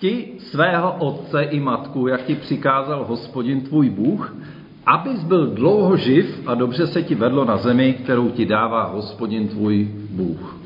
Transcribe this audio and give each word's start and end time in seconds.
Cti 0.00 0.32
svého 0.38 0.92
otce 0.92 1.42
i 1.42 1.60
matku, 1.60 2.06
jak 2.06 2.22
ti 2.22 2.34
přikázal 2.34 3.04
hospodin 3.04 3.60
tvůj 3.60 3.90
Bůh, 3.90 4.34
abys 4.86 5.24
byl 5.24 5.46
dlouho 5.46 5.96
živ 5.96 6.40
a 6.46 6.54
dobře 6.54 6.86
se 6.86 7.02
ti 7.02 7.14
vedlo 7.14 7.44
na 7.44 7.56
zemi, 7.56 7.92
kterou 7.92 8.30
ti 8.30 8.46
dává 8.46 8.84
hospodin 8.84 9.48
tvůj 9.48 9.88
Bůh. 10.10 10.56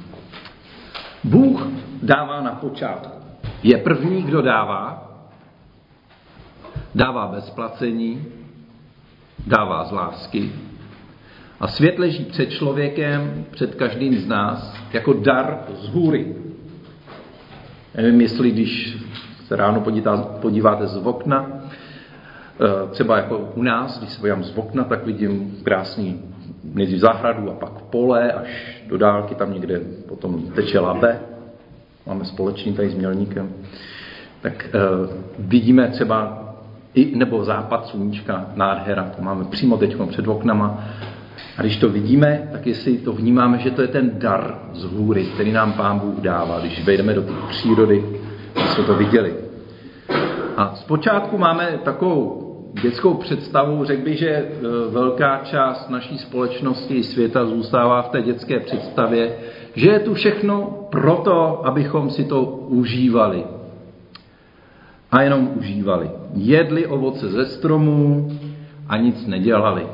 Bůh 1.24 1.66
dává 2.02 2.40
na 2.40 2.52
počátku. 2.52 3.18
Je 3.62 3.78
první, 3.78 4.22
kdo 4.22 4.42
dává. 4.42 5.10
Dává 6.94 7.26
bez 7.26 7.50
placení, 7.50 8.24
dává 9.46 9.84
z 9.84 9.92
lásky. 9.92 10.52
A 11.60 11.68
svět 11.68 11.98
leží 11.98 12.24
před 12.24 12.50
člověkem, 12.50 13.44
před 13.50 13.74
každým 13.74 14.18
z 14.18 14.26
nás, 14.26 14.76
jako 14.92 15.12
dar 15.12 15.64
z 15.74 15.88
hůry. 15.88 16.43
Nevím, 17.96 18.20
jestli 18.20 18.50
když 18.50 18.96
se 19.46 19.56
ráno 19.56 19.84
podíváte 20.40 20.86
z 20.86 20.96
okna, 20.96 21.50
eh, 21.50 22.90
třeba 22.90 23.16
jako 23.16 23.38
u 23.54 23.62
nás, 23.62 23.98
když 23.98 24.10
se 24.10 24.20
podívám 24.20 24.44
z 24.44 24.58
okna, 24.58 24.84
tak 24.84 25.06
vidím 25.06 25.56
krásný 25.62 26.22
nejdřív 26.74 26.98
zahradu 26.98 27.50
a 27.50 27.54
pak 27.54 27.72
pole, 27.72 28.32
až 28.32 28.48
do 28.86 28.98
dálky 28.98 29.34
tam 29.34 29.54
někde 29.54 29.80
potom 30.08 30.42
teče 30.42 30.80
labe. 30.80 31.20
Máme 32.06 32.24
společný 32.24 32.72
tady 32.72 32.90
s 32.90 32.94
Mělníkem. 32.94 33.52
Tak 34.40 34.70
uh, 34.74 35.10
vidíme 35.38 35.88
třeba 35.88 36.44
i, 36.94 37.16
nebo 37.16 37.44
západ 37.44 37.86
sluníčka, 37.86 38.46
nádhera, 38.54 39.12
to 39.16 39.22
máme 39.22 39.44
přímo 39.44 39.76
teď 39.76 39.96
před 40.08 40.28
oknama. 40.28 40.84
A 41.58 41.62
když 41.62 41.76
to 41.76 41.88
vidíme, 41.88 42.48
tak 42.52 42.66
jestli 42.66 42.98
to 42.98 43.12
vnímáme, 43.12 43.58
že 43.58 43.70
to 43.70 43.82
je 43.82 43.88
ten 43.88 44.10
dar 44.14 44.58
z 44.72 44.84
hůry, 44.84 45.24
který 45.24 45.52
nám 45.52 45.72
Pán 45.72 45.98
Bůh 45.98 46.20
dává, 46.20 46.60
když 46.60 46.84
vejdeme 46.84 47.14
do 47.14 47.22
té 47.22 47.32
přírody, 47.48 48.04
jsme 48.56 48.84
to 48.84 48.94
viděli. 48.94 49.34
A 50.56 50.74
zpočátku 50.74 51.38
máme 51.38 51.78
takovou 51.84 52.44
dětskou 52.82 53.14
představu, 53.14 53.84
řekl 53.84 54.02
bych, 54.02 54.18
že 54.18 54.28
e, 54.28 54.48
velká 54.90 55.40
část 55.44 55.90
naší 55.90 56.18
společnosti 56.18 56.94
i 56.94 57.02
světa 57.02 57.46
zůstává 57.46 58.02
v 58.02 58.08
té 58.08 58.22
dětské 58.22 58.60
představě, 58.60 59.36
že 59.74 59.88
je 59.88 59.98
tu 59.98 60.14
všechno 60.14 60.86
proto, 60.90 61.66
abychom 61.66 62.10
si 62.10 62.24
to 62.24 62.44
užívali. 62.68 63.44
A 65.12 65.22
jenom 65.22 65.50
užívali. 65.54 66.10
Jedli 66.34 66.86
ovoce 66.86 67.28
ze 67.28 67.46
stromů 67.46 68.30
a 68.88 68.96
nic 68.96 69.26
nedělali. 69.26 69.86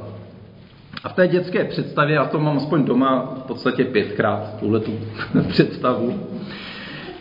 A 1.04 1.08
v 1.08 1.12
té 1.12 1.28
dětské 1.28 1.64
představě, 1.64 2.14
já 2.14 2.24
to 2.24 2.40
mám 2.40 2.56
aspoň 2.56 2.84
doma 2.84 3.34
v 3.36 3.42
podstatě 3.42 3.84
pětkrát, 3.84 4.56
tuhle 4.60 4.80
tu 4.80 4.92
představu, 5.48 6.20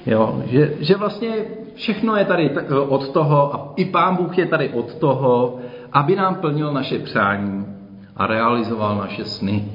jo, 0.05 0.43
že, 0.45 0.73
že 0.79 0.95
vlastně 0.95 1.35
všechno 1.75 2.15
je 2.15 2.25
tady 2.25 2.51
od 2.87 3.09
toho 3.09 3.55
a 3.55 3.73
i 3.75 3.85
Pán 3.85 4.15
Bůh 4.15 4.37
je 4.37 4.45
tady 4.45 4.69
od 4.69 4.95
toho, 4.95 5.59
aby 5.91 6.15
nám 6.15 6.35
plnil 6.35 6.73
naše 6.73 6.99
přání 6.99 7.65
a 8.15 8.27
realizoval 8.27 8.97
naše 8.97 9.25
sny. 9.25 9.65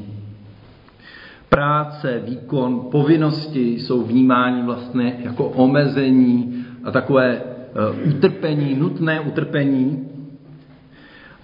Práce, 1.48 2.22
výkon, 2.24 2.80
povinnosti 2.90 3.70
jsou 3.70 4.02
vnímáni 4.02 4.62
vlastně 4.62 5.16
jako 5.18 5.44
omezení 5.44 6.64
a 6.84 6.90
takové 6.90 7.42
eh, 7.42 8.08
utrpení, 8.08 8.74
nutné 8.74 9.20
utrpení, 9.20 10.08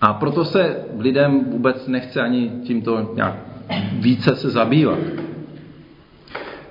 a 0.01 0.13
proto 0.13 0.45
se 0.45 0.77
lidem 0.99 1.45
vůbec 1.45 1.87
nechce 1.87 2.21
ani 2.21 2.51
tímto 2.65 3.11
nějak 3.15 3.35
více 3.93 4.37
se 4.37 4.51
zabývat. 4.51 4.99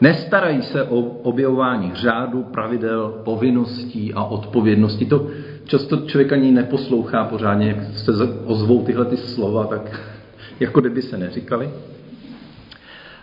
Nestarají 0.01 0.61
se 0.61 0.83
o 0.83 0.99
objevování 0.99 1.91
řádu, 1.93 2.43
pravidel, 2.43 3.21
povinností 3.23 4.13
a 4.13 4.23
odpovědností. 4.23 5.05
To 5.05 5.27
často 5.63 5.97
člověk 5.97 6.33
ani 6.33 6.51
neposlouchá 6.51 7.23
pořádně, 7.23 7.67
jak 7.67 7.83
se 7.97 8.11
ozvou 8.45 8.83
tyhle 8.85 9.05
ty 9.05 9.17
slova, 9.17 9.65
tak 9.65 10.01
jako 10.59 10.79
kdyby 10.79 11.01
se 11.01 11.17
neříkali. 11.17 11.69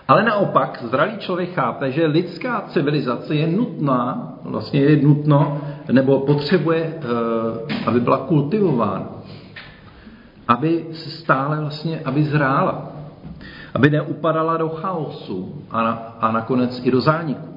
Ale 0.08 0.22
naopak, 0.24 0.84
zralý 0.90 1.18
člověk 1.18 1.54
chápe, 1.54 1.92
že 1.92 2.06
lidská 2.06 2.60
civilizace 2.60 3.34
je 3.34 3.46
nutná, 3.46 4.32
vlastně 4.44 4.80
je 4.80 5.02
nutno, 5.02 5.60
nebo 5.92 6.20
potřebuje, 6.20 6.94
eh, 6.96 7.86
aby 7.86 8.00
byla 8.00 8.18
kultivována 8.18 9.15
aby 10.48 10.86
se 10.92 11.10
stále 11.10 11.60
vlastně, 11.60 12.00
aby 12.04 12.24
zrála, 12.24 12.92
aby 13.74 13.90
neupadala 13.90 14.56
do 14.56 14.68
chaosu 14.68 15.62
a, 15.70 15.82
na, 15.82 15.92
a 16.20 16.32
nakonec 16.32 16.80
i 16.84 16.90
do 16.90 17.00
zániku. 17.00 17.56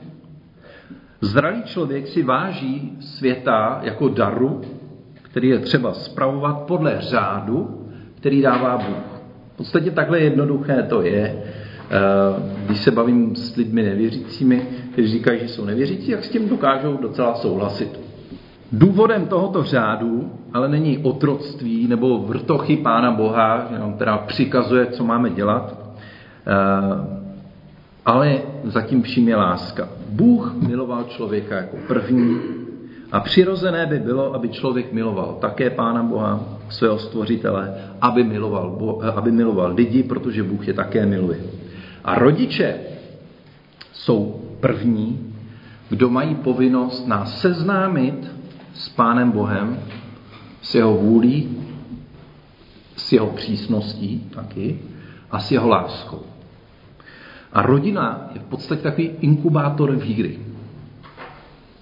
Zralý 1.21 1.63
člověk 1.63 2.07
si 2.07 2.23
váží 2.23 2.97
světa 2.99 3.79
jako 3.83 4.09
daru, 4.09 4.61
který 5.21 5.49
je 5.49 5.59
třeba 5.59 5.93
spravovat 5.93 6.61
podle 6.61 7.01
řádu, 7.01 7.85
který 8.15 8.41
dává 8.41 8.77
Bůh. 8.77 9.21
V 9.53 9.57
podstatě 9.57 9.91
takhle 9.91 10.19
jednoduché 10.19 10.83
to 10.83 11.01
je. 11.01 11.43
Eh, 11.91 12.65
když 12.65 12.83
se 12.83 12.91
bavím 12.91 13.35
s 13.35 13.55
lidmi 13.55 13.83
nevěřícími, 13.83 14.61
kteří 14.91 15.07
říkají, 15.07 15.39
že 15.39 15.47
jsou 15.47 15.65
nevěřící, 15.65 16.11
jak 16.11 16.23
s 16.23 16.29
tím 16.29 16.49
dokážou 16.49 16.97
docela 16.97 17.35
souhlasit. 17.35 18.08
Důvodem 18.71 19.27
tohoto 19.27 19.63
řádu 19.63 20.31
ale 20.53 20.69
není 20.69 20.97
otroctví 20.97 21.87
nebo 21.87 22.19
vrtochy 22.19 22.77
Pána 22.77 23.11
Boha, 23.11 23.67
že 23.69 23.79
nám 23.79 23.93
teda 23.93 24.17
přikazuje, 24.17 24.85
co 24.85 25.03
máme 25.03 25.29
dělat, 25.29 25.77
eh, 26.47 27.19
ale 28.05 28.41
zatím 28.63 29.01
vším 29.01 29.27
je 29.27 29.35
láska. 29.35 29.89
Bůh 30.09 30.53
miloval 30.67 31.03
člověka 31.03 31.55
jako 31.55 31.77
první 31.87 32.41
a 33.11 33.19
přirozené 33.19 33.85
by 33.85 33.99
bylo, 33.99 34.33
aby 34.33 34.49
člověk 34.49 34.93
miloval 34.93 35.37
také 35.41 35.69
Pána 35.69 36.03
Boha, 36.03 36.39
svého 36.69 36.99
stvořitele, 36.99 37.73
aby 38.01 38.23
miloval, 38.23 39.01
aby 39.15 39.31
miloval 39.31 39.73
lidi, 39.73 40.03
protože 40.03 40.43
Bůh 40.43 40.67
je 40.67 40.73
také 40.73 41.05
miluje. 41.05 41.39
A 42.03 42.19
rodiče 42.19 42.75
jsou 43.93 44.41
první, 44.59 45.33
kdo 45.89 46.09
mají 46.09 46.35
povinnost 46.35 47.07
nás 47.07 47.41
seznámit 47.41 48.38
s 48.73 48.89
Pánem 48.89 49.31
Bohem, 49.31 49.79
s 50.61 50.75
jeho 50.75 50.93
vůlí, 50.93 51.57
s 52.95 53.13
jeho 53.13 53.27
přísností 53.27 54.29
taky 54.35 54.79
a 55.31 55.39
s 55.39 55.51
jeho 55.51 55.67
láskou. 55.67 56.21
A 57.53 57.61
rodina 57.61 58.29
je 58.33 58.39
v 58.39 58.43
podstatě 58.43 58.81
takový 58.81 59.09
inkubátor 59.21 59.95
víry. 59.95 60.39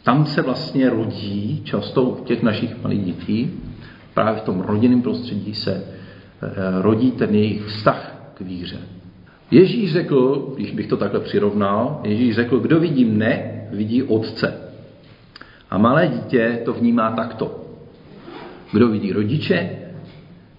Tam 0.03 0.25
se 0.25 0.41
vlastně 0.41 0.89
rodí, 0.89 1.61
často 1.63 2.03
u 2.03 2.23
těch 2.23 2.43
našich 2.43 2.83
malých 2.83 3.05
dětí, 3.05 3.51
právě 4.13 4.41
v 4.41 4.45
tom 4.45 4.61
rodinném 4.61 5.01
prostředí 5.01 5.53
se 5.53 5.73
eh, 5.73 6.81
rodí 6.81 7.11
ten 7.11 7.35
jejich 7.35 7.65
vztah 7.65 8.31
k 8.33 8.41
víře. 8.41 8.77
Ježíš 9.51 9.93
řekl, 9.93 10.53
když 10.55 10.71
bych 10.71 10.87
to 10.87 10.97
takhle 10.97 11.19
přirovnal, 11.19 12.01
Ježíš 12.03 12.35
řekl, 12.35 12.59
kdo 12.59 12.79
vidí 12.79 13.05
mne, 13.05 13.67
vidí 13.71 14.03
otce. 14.03 14.66
A 15.69 15.77
malé 15.77 16.07
dítě 16.07 16.61
to 16.65 16.73
vnímá 16.73 17.11
takto. 17.11 17.63
Kdo 18.71 18.87
vidí 18.87 19.13
rodiče, 19.13 19.69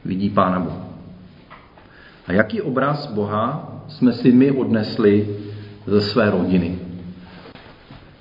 vidí 0.05 0.31
Pána 0.31 0.61
Boha. 0.61 0.89
A 2.27 2.33
jaký 2.33 2.63
obraz 2.63 3.13
Boha 3.13 3.73
jsme 3.89 4.13
si 4.13 4.33
my 4.33 4.51
odnesli 4.51 5.37
ze 5.87 6.01
své 6.01 6.31
rodiny? 6.31 6.79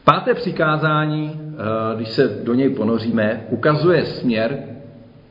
Páté 0.04 0.34
přikázání, 0.34 1.32
eh, 1.34 1.96
když 1.96 2.10
se 2.10 2.42
do 2.44 2.54
něj 2.54 2.70
ponoříme, 2.70 3.46
ukazuje 3.50 4.06
směr, 4.06 4.60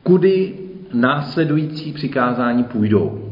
kudy 0.03 0.53
následující 0.93 1.93
přikázání 1.93 2.63
půjdou. 2.63 3.31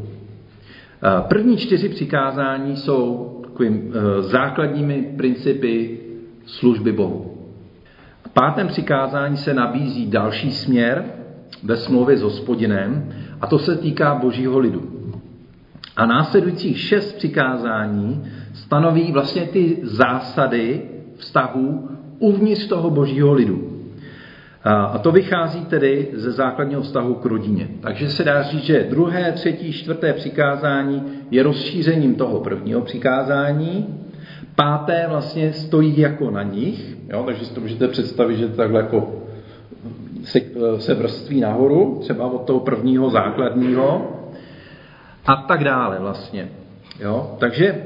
Eh, 1.02 1.22
první 1.28 1.56
čtyři 1.56 1.88
přikázání 1.88 2.76
jsou 2.76 3.32
takovým 3.42 3.92
eh, 3.94 4.22
základními 4.22 5.14
principy 5.16 6.00
služby 6.46 6.92
Bohu 6.92 7.35
pátém 8.36 8.68
přikázání 8.68 9.36
se 9.36 9.54
nabízí 9.54 10.06
další 10.06 10.52
směr 10.52 11.04
ve 11.62 11.76
smlouvě 11.76 12.16
s 12.16 12.22
hospodinem 12.22 13.08
a 13.40 13.46
to 13.46 13.58
se 13.58 13.76
týká 13.76 14.14
božího 14.14 14.58
lidu. 14.58 14.82
A 15.96 16.06
následujících 16.06 16.80
šest 16.80 17.12
přikázání 17.12 18.24
stanoví 18.54 19.12
vlastně 19.12 19.42
ty 19.42 19.78
zásady 19.82 20.82
vztahů 21.16 21.88
uvnitř 22.18 22.66
toho 22.66 22.90
božího 22.90 23.32
lidu. 23.32 23.72
A 24.64 24.98
to 24.98 25.12
vychází 25.12 25.64
tedy 25.64 26.08
ze 26.12 26.30
základního 26.30 26.82
vztahu 26.82 27.14
k 27.14 27.24
rodině. 27.24 27.68
Takže 27.80 28.08
se 28.08 28.24
dá 28.24 28.42
říct, 28.42 28.64
že 28.64 28.86
druhé, 28.90 29.32
třetí, 29.32 29.72
čtvrté 29.72 30.12
přikázání 30.12 31.02
je 31.30 31.42
rozšířením 31.42 32.14
toho 32.14 32.40
prvního 32.40 32.80
přikázání 32.80 34.05
Páté 34.54 35.06
vlastně 35.08 35.52
stojí 35.52 36.00
jako 36.00 36.30
na 36.30 36.42
nich, 36.42 36.96
jo, 37.08 37.22
takže 37.26 37.44
si 37.44 37.54
to 37.54 37.60
můžete 37.60 37.88
představit, 37.88 38.36
že 38.36 38.48
takhle 38.48 38.80
jako 38.80 39.22
se, 40.24 40.40
se 40.78 40.94
vrství 40.94 41.40
nahoru, 41.40 41.98
třeba 42.00 42.26
od 42.26 42.44
toho 42.44 42.60
prvního 42.60 43.10
základního 43.10 44.12
a 45.26 45.36
tak 45.36 45.64
dále 45.64 45.98
vlastně. 46.00 46.48
Jo. 47.00 47.36
Takže 47.38 47.66
e, 47.66 47.82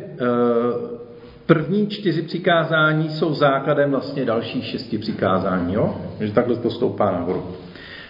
první 1.47 1.87
čtyři 1.87 2.23
přikázání 2.23 3.08
jsou 3.08 3.35
základem 3.35 3.91
vlastně 3.91 4.25
dalších 4.25 4.64
šesti 4.64 4.99
přikázání, 4.99 5.75
jo? 5.75 5.97
že 6.20 6.32
takhle 6.32 6.56
to 6.56 6.70
stoupá 6.70 7.11
nahoru. 7.11 7.47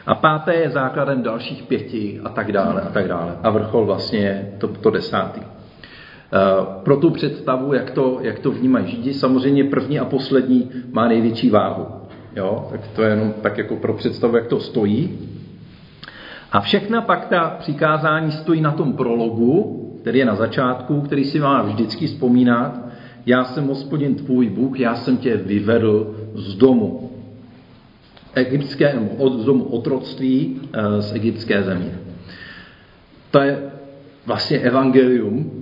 A 0.06 0.14
páté 0.14 0.54
je 0.54 0.70
základem 0.70 1.22
dalších 1.22 1.62
pěti 1.62 2.20
a 2.24 2.28
tak 2.28 2.52
dále 2.52 2.80
a 2.80 2.88
tak 2.88 3.08
dále. 3.08 3.36
A 3.42 3.50
vrchol 3.50 3.86
vlastně 3.86 4.18
je 4.18 4.52
to, 4.58 4.68
to 4.68 4.90
desátý. 4.90 5.40
Eh, 6.32 6.66
pro 6.82 6.96
tu 6.96 7.10
představu, 7.10 7.74
jak 7.74 7.90
to, 7.90 8.18
jak 8.22 8.38
to 8.38 8.50
vnímají 8.50 8.86
Židi, 8.86 9.14
samozřejmě 9.14 9.64
první 9.64 9.98
a 9.98 10.04
poslední 10.04 10.70
má 10.92 11.08
největší 11.08 11.50
váhu. 11.50 11.86
Jo? 12.36 12.68
Tak 12.70 12.80
to 12.88 13.02
je 13.02 13.10
jenom 13.10 13.34
tak 13.42 13.58
jako 13.58 13.76
pro 13.76 13.94
představu, 13.94 14.36
jak 14.36 14.46
to 14.46 14.60
stojí. 14.60 15.18
A 16.52 16.60
všechna 16.60 17.00
pak 17.00 17.26
ta 17.26 17.56
přikázání 17.58 18.32
stojí 18.32 18.60
na 18.60 18.72
tom 18.72 18.92
prologu, 18.92 19.76
který 20.00 20.18
je 20.18 20.24
na 20.24 20.34
začátku, 20.34 21.00
který 21.00 21.24
si 21.24 21.40
má 21.40 21.62
vždycky 21.62 22.06
vzpomínat. 22.06 22.78
Já 23.26 23.44
jsem 23.44 23.66
hospodin 23.66 24.14
tvůj 24.14 24.48
Bůh, 24.48 24.80
já 24.80 24.94
jsem 24.94 25.16
tě 25.16 25.36
vyvedl 25.36 26.14
z 26.34 26.54
domu 26.54 27.10
egyptské, 28.34 28.98
z 29.38 29.44
domu 29.44 29.64
otroctví 29.64 30.60
eh, 30.72 31.02
z 31.02 31.14
egyptské 31.14 31.62
země. 31.62 31.98
To 33.30 33.40
je 33.40 33.58
vlastně 34.26 34.58
evangelium 34.58 35.59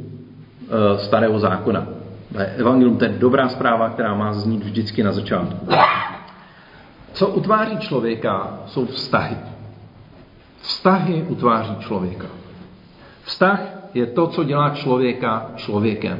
starého 0.96 1.38
zákona. 1.38 1.86
Evangelium 2.56 2.96
to 2.96 3.04
je 3.04 3.10
dobrá 3.18 3.48
zpráva, 3.48 3.88
která 3.88 4.14
má 4.14 4.32
znít 4.32 4.64
vždycky 4.64 5.02
na 5.02 5.12
začátku. 5.12 5.66
Co 7.12 7.28
utváří 7.28 7.78
člověka, 7.78 8.60
jsou 8.66 8.86
vztahy. 8.86 9.36
Vztahy 10.60 11.22
utváří 11.28 11.76
člověka. 11.76 12.26
Vztah 13.22 13.60
je 13.94 14.06
to, 14.06 14.26
co 14.26 14.44
dělá 14.44 14.70
člověka 14.70 15.50
člověkem. 15.56 16.18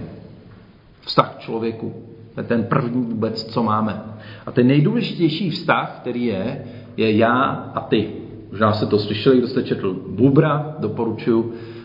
Vztah 1.01 1.35
člověku. 1.39 1.95
To 2.35 2.41
je 2.41 2.47
ten 2.47 2.65
první 2.65 3.05
vůbec, 3.05 3.45
co 3.45 3.63
máme. 3.63 4.03
A 4.47 4.51
ten 4.51 4.67
nejdůležitější 4.67 5.51
vztah, 5.51 5.99
který 6.01 6.25
je, 6.25 6.65
je 6.97 7.17
já 7.17 7.41
a 7.75 7.81
ty. 7.81 8.13
Možná 8.51 8.73
se 8.73 8.87
to 8.87 8.99
slyšeli, 8.99 9.39
kdo 9.39 9.49
jste 9.49 9.63
četl 9.63 9.97
Bubra, 10.09 10.75
doporučuji, 10.79 11.55
eh, 11.55 11.78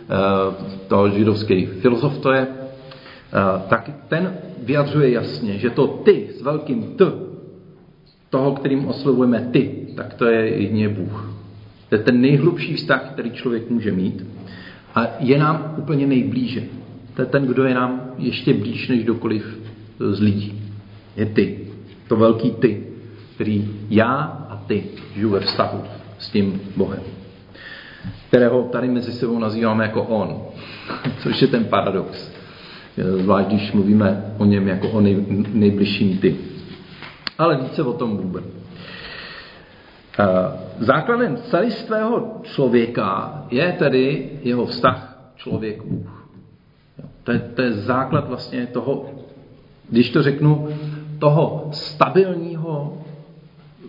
to 0.87 1.09
židovský 1.09 1.65
filozof 1.65 2.17
to 2.17 2.31
je, 2.31 2.47
eh, 2.47 3.61
tak 3.69 3.89
ten 4.07 4.33
vyjadřuje 4.63 5.11
jasně, 5.11 5.57
že 5.57 5.69
to 5.69 5.87
ty 5.87 6.29
s 6.37 6.41
velkým 6.41 6.83
T, 6.83 7.05
toho, 8.29 8.51
kterým 8.51 8.87
oslovujeme 8.87 9.49
ty, 9.51 9.87
tak 9.95 10.13
to 10.13 10.25
je 10.25 10.49
jedině 10.49 10.89
Bůh. 10.89 11.33
To 11.89 11.95
je 11.95 12.01
ten 12.01 12.21
nejhlubší 12.21 12.73
vztah, 12.73 13.09
který 13.13 13.31
člověk 13.31 13.69
může 13.69 13.91
mít 13.91 14.25
a 14.95 15.07
je 15.19 15.39
nám 15.39 15.75
úplně 15.77 16.07
nejblíže. 16.07 16.63
To 17.13 17.21
je 17.21 17.25
ten, 17.25 17.45
kdo 17.45 17.63
je 17.63 17.73
nám 17.73 18.01
ještě 18.17 18.53
blíž 18.53 18.87
než 18.87 19.03
kdokoliv 19.03 19.59
z 19.99 20.19
lidí. 20.19 20.61
Je 21.15 21.25
ty. 21.25 21.59
To 22.07 22.15
velký 22.15 22.51
ty, 22.51 22.83
který 23.35 23.69
já 23.89 24.13
a 24.49 24.63
ty 24.67 24.83
žiju 25.15 25.29
ve 25.29 25.39
vztahu 25.39 25.81
s 26.19 26.29
tím 26.29 26.61
Bohem. 26.75 27.22
Kterého 28.27 28.63
tady 28.63 28.87
mezi 28.87 29.11
sebou 29.11 29.39
nazýváme 29.39 29.83
jako 29.83 30.03
on. 30.03 30.41
Což 31.19 31.41
je 31.41 31.47
ten 31.47 31.65
paradox. 31.65 32.33
Zvlášť, 32.97 33.47
když 33.47 33.71
mluvíme 33.71 34.33
o 34.37 34.45
něm 34.45 34.67
jako 34.67 34.89
o 34.89 35.01
nej, 35.01 35.25
nejbližším 35.53 36.17
ty. 36.17 36.35
Ale 37.37 37.57
více 37.57 37.83
o 37.83 37.93
tom 37.93 38.17
vůbec. 38.17 38.45
Eh, 40.19 40.25
základem 40.79 41.37
celistvého 41.37 42.41
člověka 42.43 43.43
je 43.51 43.75
tedy 43.79 44.29
jeho 44.43 44.65
vztah 44.65 45.31
člověk-Bůh. 45.35 46.29
To 47.23 47.31
je, 47.31 47.39
to 47.39 47.61
je 47.61 47.73
základ 47.73 48.27
vlastně 48.27 48.67
toho, 48.67 49.05
když 49.89 50.09
to 50.09 50.23
řeknu, 50.23 50.67
toho 51.19 51.69
stabilního 51.71 52.97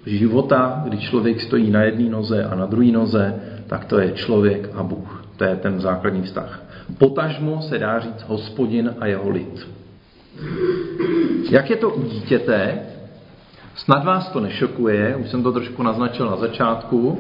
života, 0.07 0.83
kdy 0.85 0.99
člověk 0.99 1.41
stojí 1.41 1.71
na 1.71 1.83
jedné 1.83 2.11
noze 2.11 2.45
a 2.45 2.55
na 2.55 2.67
druhé 2.67 2.93
noze, 2.93 3.35
tak 3.75 3.85
to 3.85 3.99
je 3.99 4.11
člověk 4.13 4.71
a 4.75 4.83
Bůh. 4.83 5.25
To 5.37 5.45
je 5.45 5.57
ten 5.57 5.81
základní 5.81 6.23
vztah. 6.23 6.63
Potažmo 6.99 7.63
se 7.63 7.79
dá 7.79 8.01
říct 8.01 8.25
hospodin 8.29 8.95
a 9.01 9.07
jeho 9.07 9.31
lid. 9.31 9.69
Jak 11.51 11.71
je 11.71 11.77
to 11.77 11.91
u 11.91 12.03
dítěte, 12.03 12.79
Snad 13.75 14.05
vás 14.05 14.29
to 14.29 14.41
nešokuje, 14.41 15.17
už 15.17 15.29
jsem 15.29 15.43
to 15.43 15.53
trošku 15.53 15.83
naznačil 15.83 16.27
na 16.27 16.37
začátku. 16.37 17.19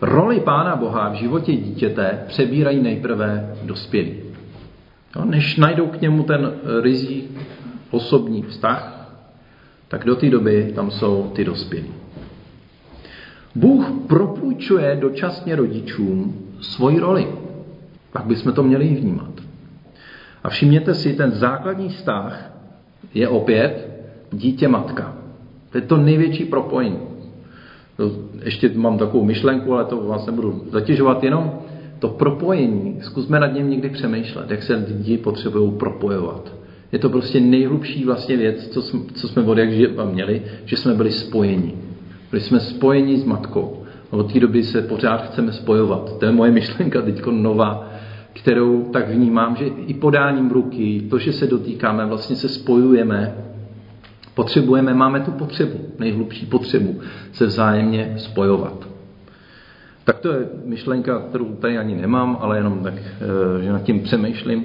Roli 0.00 0.40
Pána 0.40 0.76
Boha 0.76 1.08
v 1.08 1.14
životě 1.14 1.52
dítěte 1.52 2.24
přebírají 2.26 2.82
nejprve 2.82 3.56
dospělí. 3.62 4.14
No, 5.16 5.24
než 5.24 5.56
najdou 5.56 5.86
k 5.86 6.00
němu 6.00 6.22
ten 6.22 6.52
rizí 6.82 7.28
osobní 7.90 8.42
vztah, 8.42 9.10
tak 9.88 10.04
do 10.04 10.16
té 10.16 10.30
doby 10.30 10.72
tam 10.74 10.90
jsou 10.90 11.32
ty 11.34 11.44
dospělí. 11.44 12.05
Bůh 13.56 13.90
propůjčuje 14.06 14.96
dočasně 15.00 15.56
rodičům 15.56 16.34
svoji 16.60 16.98
roli. 16.98 17.26
Tak 18.12 18.24
bychom 18.24 18.52
to 18.52 18.62
měli 18.62 18.88
vnímat. 18.88 19.30
A 20.44 20.48
všimněte 20.48 20.94
si, 20.94 21.14
ten 21.14 21.30
základní 21.30 21.88
vztah 21.88 22.52
je 23.14 23.28
opět 23.28 23.88
dítě-matka. 24.32 25.16
To 25.70 25.78
je 25.78 25.82
to 25.82 25.96
největší 25.96 26.44
propojení. 26.44 26.98
Ještě 28.44 28.70
mám 28.74 28.98
takovou 28.98 29.24
myšlenku, 29.24 29.74
ale 29.74 29.84
to 29.84 29.96
vás 29.96 30.26
nebudu 30.26 30.64
zatěžovat, 30.70 31.24
jenom 31.24 31.58
to 31.98 32.08
propojení, 32.08 32.98
zkusme 33.00 33.40
nad 33.40 33.46
něm 33.46 33.70
někdy 33.70 33.88
přemýšlet, 33.88 34.50
jak 34.50 34.62
se 34.62 34.74
lidi 34.74 35.18
potřebují 35.18 35.72
propojovat. 35.72 36.52
Je 36.92 36.98
to 36.98 37.08
prostě 37.08 37.40
nejhlubší 37.40 38.04
vlastně 38.04 38.36
věc, 38.36 38.68
co 38.68 38.82
jsme, 38.82 39.00
co 39.14 39.28
jsme 39.28 39.42
od 39.42 39.58
jak 39.58 39.68
měli, 40.04 40.42
že 40.64 40.76
jsme 40.76 40.94
byli 40.94 41.12
spojeni. 41.12 41.74
Byli 42.30 42.42
jsme 42.42 42.60
spojeni 42.60 43.18
s 43.18 43.24
matkou. 43.24 43.82
A 44.12 44.16
od 44.16 44.32
té 44.32 44.40
doby 44.40 44.64
se 44.64 44.82
pořád 44.82 45.26
chceme 45.26 45.52
spojovat. 45.52 46.18
To 46.18 46.24
je 46.24 46.32
moje 46.32 46.50
myšlenka 46.60 47.02
teď 47.02 47.26
nová, 47.26 47.88
kterou 48.32 48.84
tak 48.84 49.08
vnímám, 49.08 49.56
že 49.56 49.64
i 49.66 49.94
podáním 49.94 50.50
ruky, 50.50 51.06
to, 51.10 51.18
že 51.18 51.32
se 51.32 51.46
dotýkáme, 51.46 52.06
vlastně 52.06 52.36
se 52.36 52.48
spojujeme 52.48 53.34
Potřebujeme, 54.36 54.94
máme 54.94 55.20
tu 55.20 55.30
potřebu, 55.30 55.78
nejhlubší 55.98 56.46
potřebu 56.46 57.00
se 57.32 57.46
vzájemně 57.46 58.14
spojovat. 58.16 58.88
Tak 60.04 60.18
to 60.18 60.32
je 60.32 60.46
myšlenka, 60.64 61.18
kterou 61.18 61.54
tady 61.54 61.78
ani 61.78 61.94
nemám, 61.94 62.38
ale 62.40 62.56
jenom 62.56 62.78
tak, 62.82 62.94
eh, 62.94 63.62
že 63.62 63.72
nad 63.72 63.82
tím 63.82 64.00
přemýšlím. 64.00 64.64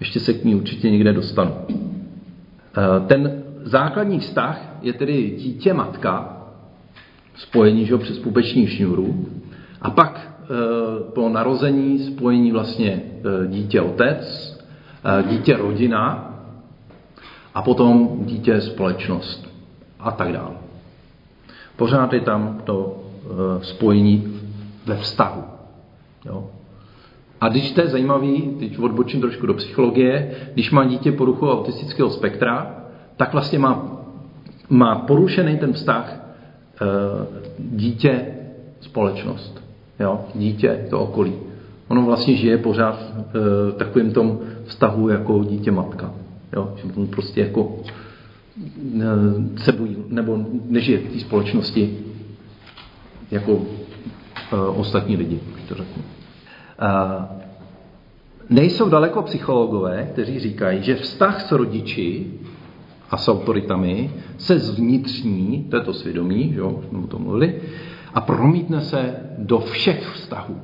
Ještě 0.00 0.20
se 0.20 0.32
k 0.32 0.44
ní 0.44 0.54
určitě 0.54 0.90
někde 0.90 1.12
dostanu. 1.12 1.54
Eh, 1.68 3.06
ten 3.06 3.42
základní 3.62 4.18
vztah 4.18 4.78
je 4.82 4.92
tedy 4.92 5.34
dítě-matka, 5.38 6.31
spojení 7.36 7.86
že, 7.86 7.98
přes 7.98 8.18
pupeční 8.18 8.66
šňůru, 8.66 9.26
a 9.82 9.90
pak 9.90 10.20
eh, 10.20 10.46
po 11.14 11.28
narození 11.28 11.98
spojení 11.98 12.52
vlastně 12.52 13.02
dítě-otec, 13.46 14.52
dítě-rodina, 15.28 16.28
a 17.54 17.62
potom 17.62 18.18
dítě, 18.24 18.60
společnost 18.60 19.48
a 20.00 20.10
tak 20.10 20.32
dále. 20.32 20.54
Pořád 21.76 22.12
je 22.12 22.20
tam 22.20 22.60
to 22.64 23.02
spojení 23.62 24.40
ve 24.86 24.96
vztahu. 24.96 25.44
Jo? 26.26 26.50
A 27.40 27.48
když 27.48 27.70
to 27.70 27.80
je 27.80 27.88
zajímavý, 27.88 28.56
teď 28.58 28.78
odbočím 28.78 29.20
trošku 29.20 29.46
do 29.46 29.54
psychologie, 29.54 30.30
když 30.54 30.70
má 30.70 30.84
dítě 30.84 31.12
poruchu 31.12 31.50
autistického 31.50 32.10
spektra, 32.10 32.76
tak 33.16 33.32
vlastně 33.32 33.58
má, 33.58 33.86
má 34.68 34.94
porušený 34.94 35.58
ten 35.58 35.72
vztah 35.72 36.21
dítě, 37.58 38.26
společnost. 38.80 39.64
Jo? 40.00 40.20
Dítě, 40.34 40.86
to 40.90 41.00
okolí. 41.00 41.32
Ono 41.88 42.02
vlastně 42.02 42.36
žije 42.36 42.58
pořád 42.58 42.98
v 43.32 43.36
e, 43.36 43.72
takovém 43.72 44.12
tom 44.12 44.40
vztahu 44.64 45.08
jako 45.08 45.44
dítě 45.44 45.70
matka. 45.70 46.14
Jo? 46.52 46.74
Že 46.76 46.92
on 46.96 47.06
prostě 47.06 47.40
jako 47.40 47.76
eh, 49.00 49.58
se 49.58 49.72
bojí, 49.72 49.96
nebo 50.08 50.38
nežije 50.68 50.98
v 50.98 51.12
té 51.12 51.20
společnosti 51.20 51.98
jako 53.30 53.60
ostatní 54.76 55.16
lidi, 55.16 55.40
když 55.54 55.64
to 55.68 55.74
řeknu. 55.74 56.02
Nejsou 58.50 58.88
daleko 58.88 59.22
psychologové, 59.22 60.08
kteří 60.12 60.38
říkají, 60.38 60.82
že 60.82 60.94
vztah 60.94 61.48
s 61.48 61.52
rodiči 61.52 62.26
a 63.12 63.16
s 63.16 63.28
autoritami 63.28 64.10
se 64.38 64.58
zvnitřní, 64.58 65.66
to 65.70 65.76
je 65.76 65.82
to 65.82 65.92
svědomí, 65.92 66.52
jo, 66.56 66.80
jsme 66.88 66.98
o 66.98 67.06
tom 67.06 67.22
mluvili, 67.22 67.54
a 68.14 68.20
promítne 68.20 68.80
se 68.80 69.16
do 69.38 69.58
všech 69.58 70.10
vztahů. 70.12 70.60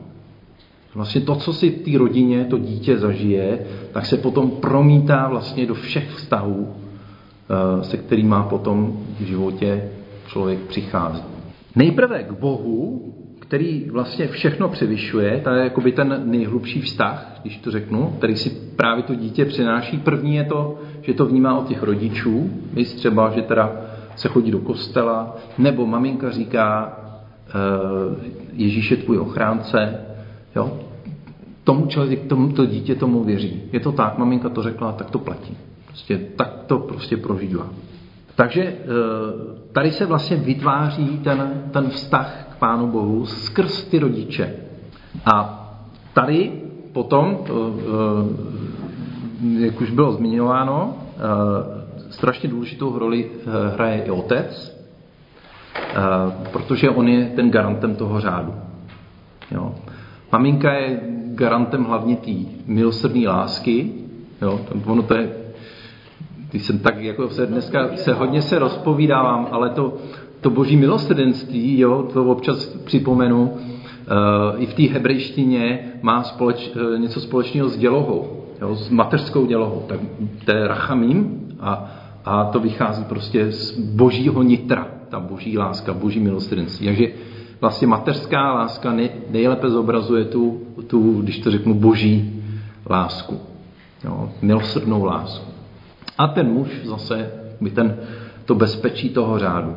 Vlastně 0.95 1.21
to, 1.21 1.37
co 1.37 1.52
si 1.52 1.71
v 1.71 1.83
té 1.85 1.99
rodině 1.99 2.45
to 2.45 2.59
dítě 2.59 2.99
zažije, 2.99 3.59
tak 3.93 4.07
se 4.07 4.17
potom 4.17 4.50
promítá 4.50 5.28
vlastně 5.28 5.67
do 5.67 5.75
všech 5.75 6.11
vztahů, 6.11 6.69
eh, 6.69 7.85
se 7.85 7.97
kterými 7.97 8.35
potom 8.49 9.00
v 9.21 9.23
životě 9.23 9.90
člověk 10.26 10.59
přichází. 10.59 11.23
Nejprve 11.76 12.23
k 12.23 12.33
Bohu, 12.33 13.14
který 13.38 13.90
vlastně 13.90 14.28
všechno 14.28 14.69
převyšuje, 14.69 15.40
to 15.45 15.50
je 15.50 15.64
jakoby 15.64 15.93
ten 15.93 16.23
nejhlubší 16.25 16.81
vztah, 16.81 17.38
když 17.43 17.57
to 17.57 17.71
řeknu, 17.71 18.14
který 18.19 18.37
si 18.37 18.50
právě 18.76 19.02
to 19.02 19.14
dítě 19.14 19.45
přináší. 19.45 19.99
První 19.99 20.37
je 20.37 20.45
to, 20.45 20.78
že 21.09 21.15
to 21.15 21.27
vnímá 21.27 21.59
od 21.59 21.69
těch 21.69 21.83
rodičů, 21.83 22.50
víš 22.73 22.93
třeba, 22.93 23.31
že 23.31 23.43
teda 23.43 23.73
se 24.17 24.29
chodí 24.29 24.50
do 24.50 24.59
kostela, 24.59 25.37
nebo 25.59 25.87
maminka 25.87 26.31
říká, 26.31 26.93
Ježíš 28.53 28.91
je 28.91 28.97
tvůj 28.97 29.19
ochránce, 29.19 30.00
jo? 30.57 30.79
Tomu 31.65 31.87
člověk, 31.87 32.27
tomu 32.27 32.53
to 32.53 32.67
dítě 32.67 32.95
tomu 32.95 33.25
věří. 33.25 33.62
Je 33.73 33.81
to 33.81 33.93
tak, 33.93 34.19
maminka 34.19 34.49
to 34.49 34.62
řekla, 34.62 34.93
tak 34.93 35.11
to 35.11 35.19
platí. 35.19 35.57
Prostě 35.87 36.21
tak 36.37 36.50
to 36.67 36.79
prostě 36.79 37.17
prožívá. 37.17 37.67
Takže 38.35 38.62
eh, 38.62 38.77
tady 39.73 39.93
se 39.93 40.07
vlastně 40.07 40.37
vytváří 40.37 41.21
ten, 41.25 41.62
ten 41.71 41.91
vztah 41.91 42.49
k 42.53 42.59
Pánu 42.59 42.87
Bohu 42.87 43.27
skrz 43.27 43.85
ty 43.85 43.99
rodiče. 43.99 44.55
A 45.25 45.65
tady 46.12 46.53
potom, 46.93 47.38
eh, 47.47 47.53
jak 49.59 49.80
už 49.80 49.90
bylo 49.90 50.12
zmiňováno, 50.12 50.97
eh, 50.97 52.11
strašně 52.11 52.49
důležitou 52.49 52.99
roli 52.99 53.30
hraje 53.75 54.02
i 54.02 54.11
otec, 54.11 54.78
protože 56.52 56.90
on 56.90 57.09
je 57.09 57.26
ten 57.37 57.50
garantem 57.50 57.97
toho 57.97 58.21
řádu. 58.21 58.54
Jo. 59.50 59.75
Maminka 60.33 60.73
je 60.73 61.00
garantem 61.35 61.85
hlavně 61.85 62.16
té 62.16 62.30
milosrdné 62.66 63.28
lásky. 63.28 63.92
Jo. 64.42 64.61
Ono 64.87 65.02
to 65.02 65.14
je 65.14 65.30
když 66.50 66.62
jsem 66.62 66.78
tak 66.78 67.00
jako 67.00 67.28
se 67.28 67.47
dneska 67.47 67.97
se 67.97 68.14
hodně 68.14 68.42
se 68.42 68.59
rozpovídávám, 68.59 69.49
ale 69.50 69.71
to, 69.71 69.97
to 70.40 70.50
boží 70.50 70.76
milosrdenství, 70.76 71.78
jo, 71.78 72.09
to 72.12 72.25
občas 72.25 72.66
připomenu, 72.66 73.57
i 74.59 74.66
v 74.66 74.75
té 74.75 74.83
hebrejštině 74.83 75.92
má 76.02 76.23
společ, 76.23 76.71
něco 76.97 77.21
společného 77.21 77.68
s 77.68 77.76
dělohou, 77.76 78.45
jo, 78.61 78.77
s 78.77 78.91
mateřskou 78.91 79.47
dělohou. 79.47 79.85
Tak 79.88 80.00
to 80.45 80.53
je 80.53 80.69
rachamím 80.69 81.49
a, 81.61 81.91
a 82.25 82.45
to 82.45 82.61
vychází 82.61 83.05
prostě 83.05 83.53
z 83.53 83.79
božího 83.79 84.43
nitra, 84.43 84.87
ta 85.09 85.21
boží 85.21 85.59
láska, 85.59 85.95
boží 85.95 86.21
milosrdenství. 86.21 86.87
Takže 86.87 87.09
vlastně 87.61 87.87
mateřská 87.87 88.53
láska 88.53 88.93
nej, 88.93 89.11
nejlépe 89.31 89.71
zobrazuje 89.71 90.25
tu, 90.25 90.61
tu, 90.87 91.23
když 91.23 91.38
to 91.38 91.50
řeknu, 91.50 91.75
boží 91.75 92.43
lásku. 92.91 93.41
Jo, 94.05 94.31
milosrdnou 94.43 95.05
lásku. 95.05 95.53
A 96.19 96.27
ten 96.27 96.53
muž 96.53 96.69
zase 96.85 97.31
by 97.61 97.71
ten, 97.71 97.97
to 98.45 98.55
bezpečí 98.55 99.09
toho 99.09 99.38
řádu. 99.38 99.77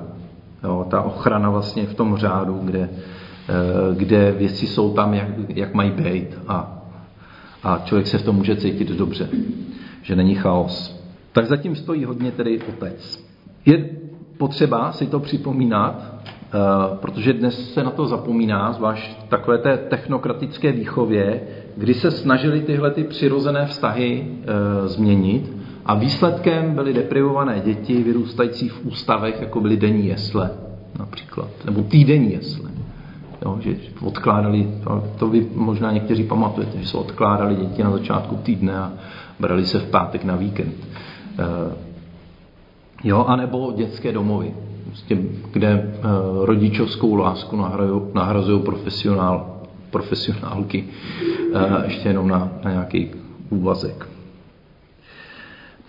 Jo, 0.63 0.87
ta 0.89 1.01
ochrana 1.01 1.49
vlastně 1.49 1.85
v 1.85 1.93
tom 1.93 2.17
řádu, 2.17 2.59
kde, 2.63 2.89
eh, 2.89 3.95
kde 3.95 4.31
věci 4.31 4.67
jsou 4.67 4.93
tam, 4.93 5.13
jak, 5.13 5.27
jak 5.49 5.73
mají 5.73 5.91
být 5.91 6.37
a, 6.47 6.80
a 7.63 7.81
člověk 7.85 8.07
se 8.07 8.17
v 8.17 8.25
tom 8.25 8.35
může 8.35 8.55
cítit 8.55 8.87
dobře, 8.87 9.29
že 10.01 10.15
není 10.15 10.35
chaos. 10.35 11.01
Tak 11.31 11.45
zatím 11.45 11.75
stojí 11.75 12.05
hodně 12.05 12.31
tedy 12.31 12.59
otec. 12.69 13.23
Je 13.65 13.89
potřeba 14.37 14.91
si 14.91 15.07
to 15.07 15.19
připomínat, 15.19 16.15
eh, 16.25 16.57
protože 17.01 17.33
dnes 17.33 17.73
se 17.73 17.83
na 17.83 17.91
to 17.91 18.05
zapomíná, 18.05 18.73
zvlášť 18.73 19.23
takové 19.29 19.57
té 19.57 19.77
technokratické 19.77 20.71
výchově, 20.71 21.41
kdy 21.77 21.93
se 21.93 22.11
snažili 22.11 22.61
tyhle 22.61 22.91
ty 22.91 23.03
přirozené 23.03 23.65
vztahy 23.65 24.25
e, 24.25 24.87
změnit 24.87 25.51
a 25.85 25.95
výsledkem 25.95 26.75
byly 26.75 26.93
deprivované 26.93 27.59
děti 27.59 28.03
vyrůstající 28.03 28.69
v 28.69 28.85
ústavech, 28.85 29.41
jako 29.41 29.61
byly 29.61 29.77
denní 29.77 30.07
jesle 30.07 30.51
například, 30.99 31.49
nebo 31.65 31.81
týdenní 31.81 32.33
jesle. 32.33 32.69
Jo, 33.45 33.57
že 33.59 33.75
odkládali, 34.01 34.67
to 35.19 35.27
vy 35.27 35.47
možná 35.55 35.91
někteří 35.91 36.23
pamatujete, 36.23 36.77
že 36.77 36.87
se 36.87 36.97
odkládali 36.97 37.55
děti 37.55 37.83
na 37.83 37.91
začátku 37.91 38.35
týdne 38.35 38.77
a 38.77 38.91
brali 39.39 39.65
se 39.65 39.79
v 39.79 39.89
pátek 39.89 40.23
na 40.23 40.35
víkend. 40.35 40.73
E, 41.39 41.75
jo, 43.03 43.25
anebo 43.27 43.73
dětské 43.75 44.11
domovy, 44.11 44.53
prostě, 44.85 45.17
kde 45.51 45.67
e, 45.67 45.99
rodičovskou 46.45 47.15
lásku 47.15 47.65
nahrazují 48.13 48.61
profesionál, 48.61 49.61
profesionálky 49.89 50.85
e, 51.53 51.85
ještě 51.85 52.09
jenom 52.09 52.27
na, 52.27 52.49
na 52.63 52.71
nějaký 52.71 53.11
úvazek. 53.49 54.07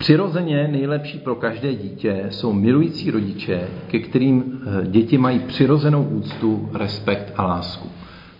Přirozeně 0.03 0.67
nejlepší 0.67 1.19
pro 1.19 1.35
každé 1.35 1.75
dítě 1.75 2.25
jsou 2.29 2.53
milující 2.53 3.11
rodiče, 3.11 3.67
ke 3.87 3.99
kterým 3.99 4.43
eh, 4.43 4.87
děti 4.87 5.17
mají 5.17 5.39
přirozenou 5.39 6.03
úctu, 6.03 6.69
respekt 6.73 7.33
a 7.37 7.43
lásku. 7.43 7.89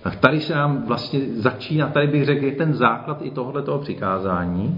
Tak 0.02 0.16
tady 0.16 0.42
se 0.42 0.56
nám 0.56 0.84
vlastně 0.88 1.20
začíná, 1.36 1.88
tady 1.88 2.08
bych 2.08 2.26
řekl, 2.26 2.46
je 2.46 2.52
ten 2.52 2.74
základ 2.74 3.18
i 3.22 3.32
tohoto 3.32 3.78
přikázání. 3.78 4.78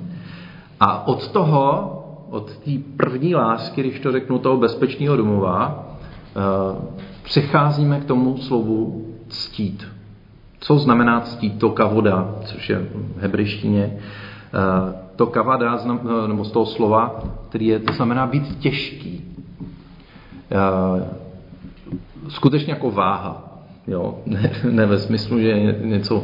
A 0.79 1.07
od 1.07 1.27
toho, 1.27 1.91
od 2.29 2.57
té 2.57 2.71
první 2.97 3.35
lásky, 3.35 3.81
když 3.81 3.99
to 3.99 4.11
řeknu, 4.11 4.39
toho 4.39 4.57
bezpečného 4.57 5.17
domova, 5.17 5.87
eh, 6.35 6.41
přecházíme 7.23 7.99
k 7.99 8.05
tomu 8.05 8.37
slovu 8.37 9.05
ctít. 9.29 9.87
Co 10.59 10.77
znamená 10.77 11.21
ctít? 11.21 11.59
To 11.59 11.69
kavoda, 11.69 12.35
což 12.45 12.69
je 12.69 12.79
v 12.79 13.21
hebrejštině. 13.21 13.97
Eh, 15.15 15.17
to 15.17 15.27
kavada, 15.27 15.79
eh, 15.85 16.27
nebo 16.27 16.45
z 16.45 16.51
toho 16.51 16.65
slova, 16.65 17.23
který 17.49 17.67
je, 17.67 17.79
to 17.79 17.93
znamená 17.93 18.27
být 18.27 18.59
těžký. 18.59 19.21
Eh, 20.51 21.05
skutečně 22.29 22.73
jako 22.73 22.91
váha. 22.91 23.41
Jo? 23.87 24.17
Ne, 24.25 24.51
ne 24.71 24.85
ve 24.85 24.99
smyslu, 24.99 25.39
že 25.39 25.47
je 25.47 25.79
něco 25.83 26.23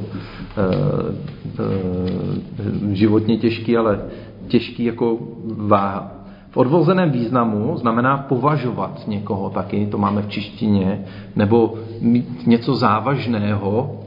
životně 2.91 3.38
těžký, 3.38 3.77
ale 3.77 4.00
těžký 4.48 4.83
jako 4.83 5.17
váha. 5.57 6.12
V 6.50 6.57
odvozeném 6.57 7.12
významu 7.12 7.77
znamená 7.77 8.17
považovat 8.17 9.07
někoho 9.07 9.50
taky, 9.50 9.86
to 9.86 9.98
máme 9.98 10.21
v 10.21 10.27
čištině, 10.27 11.05
nebo 11.36 11.74
mít 12.01 12.48
něco 12.48 12.75
závažného. 12.75 14.00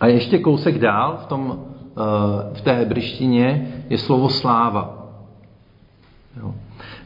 A 0.00 0.06
ještě 0.06 0.38
kousek 0.38 0.78
dál 0.78 1.18
v 1.22 1.26
tom 1.26 1.58
v 2.52 2.60
té 2.60 2.72
hebrištině 2.72 3.68
je 3.90 3.98
slovo 3.98 4.28
sláva. 4.28 5.08
Jo. 6.40 6.54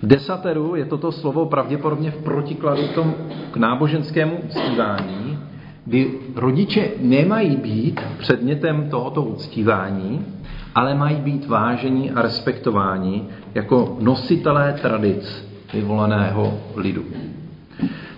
V 0.03 0.07
desateru 0.07 0.75
je 0.77 0.85
toto 0.85 1.13
slovo 1.13 1.47
pravděpodobně 1.47 2.11
v 2.11 2.23
protikladu 2.23 2.83
k, 2.83 2.95
tom, 2.95 3.15
k 3.51 3.57
náboženskému 3.57 4.37
uctívání, 4.37 5.39
kdy 5.85 6.11
rodiče 6.35 6.91
nemají 7.01 7.57
být 7.57 8.01
předmětem 8.19 8.91
tohoto 8.91 9.23
uctívání, 9.23 10.27
ale 10.75 10.95
mají 10.95 11.17
být 11.17 11.47
vážení 11.47 12.11
a 12.11 12.23
respektováni 12.23 13.25
jako 13.55 13.97
nositelé 14.01 14.73
tradic 14.83 15.49
vyvoleného 15.75 16.59
lidu. 16.77 17.05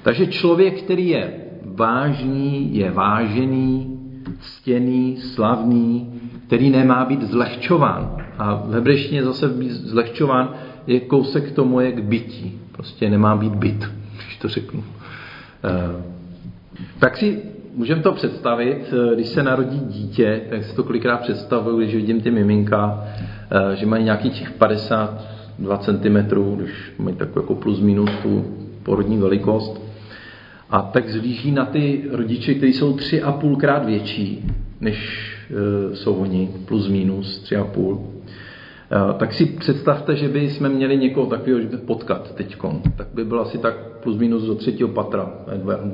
Takže 0.02 0.26
člověk, 0.26 0.82
který 0.82 1.08
je 1.08 1.32
vážný, 1.64 2.76
je 2.76 2.90
vážený, 2.90 3.89
ctěný, 4.40 5.16
slavný, 5.16 6.20
který 6.46 6.70
nemá 6.70 7.04
být 7.04 7.22
zlehčován. 7.22 8.16
A 8.38 8.54
v 8.54 8.72
hebrejštině 8.72 9.24
zase 9.24 9.48
být 9.48 9.70
zlehčován 9.70 10.54
je 10.86 11.00
kousek 11.00 11.52
k 11.52 11.54
tomu 11.54 11.80
je 11.80 11.92
k 11.92 12.02
bytí. 12.02 12.58
Prostě 12.72 13.10
nemá 13.10 13.36
být 13.36 13.54
byt, 13.54 13.90
když 14.24 14.36
to 14.36 14.48
řeknu. 14.48 14.84
Eh, 15.64 16.02
tak 16.98 17.16
si 17.16 17.42
můžeme 17.74 18.02
to 18.02 18.12
představit, 18.12 18.92
eh, 18.92 19.14
když 19.14 19.28
se 19.28 19.42
narodí 19.42 19.78
dítě, 19.78 20.40
tak 20.50 20.64
si 20.64 20.76
to 20.76 20.82
kolikrát 20.82 21.20
představuju, 21.20 21.78
když 21.78 21.94
vidím 21.94 22.20
ty 22.20 22.30
miminka, 22.30 23.04
eh, 23.50 23.76
že 23.76 23.86
mají 23.86 24.04
nějakých 24.04 24.38
těch 24.38 24.50
52 24.50 25.78
cm, 25.78 26.56
když 26.56 26.92
mají 26.98 27.16
takovou 27.16 27.40
jako 27.40 27.54
plus 27.54 27.80
minus 27.80 28.10
tu 28.22 28.44
porodní 28.82 29.18
velikost. 29.18 29.89
A 30.70 30.82
tak 30.82 31.08
zlíží 31.08 31.50
na 31.50 31.64
ty 31.64 32.04
rodiče, 32.10 32.54
kteří 32.54 32.72
jsou 32.72 32.96
tři 32.96 33.22
a 33.22 33.32
půlkrát 33.32 33.84
větší, 33.86 34.44
než 34.80 35.30
Eh, 35.50 35.96
jsou 35.96 36.14
oni, 36.14 36.50
plus 36.64 36.88
minus, 36.88 37.38
tři 37.38 37.56
a 37.56 37.64
půl. 37.64 38.00
Eh, 38.92 39.14
tak 39.18 39.34
si 39.34 39.46
představte, 39.46 40.16
že 40.16 40.28
by 40.28 40.50
jsme 40.50 40.68
měli 40.68 40.96
někoho 40.96 41.26
takového 41.26 41.60
potkat 41.86 42.34
teď. 42.34 42.56
Tak 42.96 43.06
by 43.14 43.24
byl 43.24 43.40
asi 43.40 43.58
tak 43.58 43.74
plus 44.02 44.16
minus 44.16 44.42
do 44.42 44.54
třetího 44.54 44.88
patra, 44.88 45.32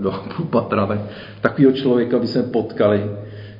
do 0.01 0.15
půl 0.37 0.47
patra, 0.47 0.87
tak 0.87 0.99
takového 1.41 1.73
člověka 1.73 2.19
by 2.19 2.27
se 2.27 2.43
potkali. 2.43 3.11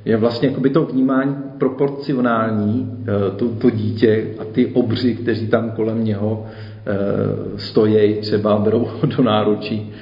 Je 0.05 0.17
vlastně 0.17 0.51
by 0.51 0.71
to 0.71 0.85
vnímání 0.85 1.37
proporcionální, 1.59 2.93
eh, 3.03 3.37
to, 3.37 3.49
to 3.49 3.71
dítě 3.71 4.27
a 4.39 4.45
ty 4.45 4.67
obři, 4.67 5.15
kteří 5.15 5.47
tam 5.49 5.71
kolem 5.71 6.05
něho 6.05 6.47
stojí, 7.57 8.15
třeba 8.15 8.59
berou 8.59 8.89
do 9.17 9.23
náručí, 9.23 9.93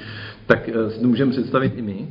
tak 0.47 0.69
si 0.89 1.05
můžeme 1.05 1.31
představit 1.31 1.73
i 1.75 1.81
my 1.81 2.07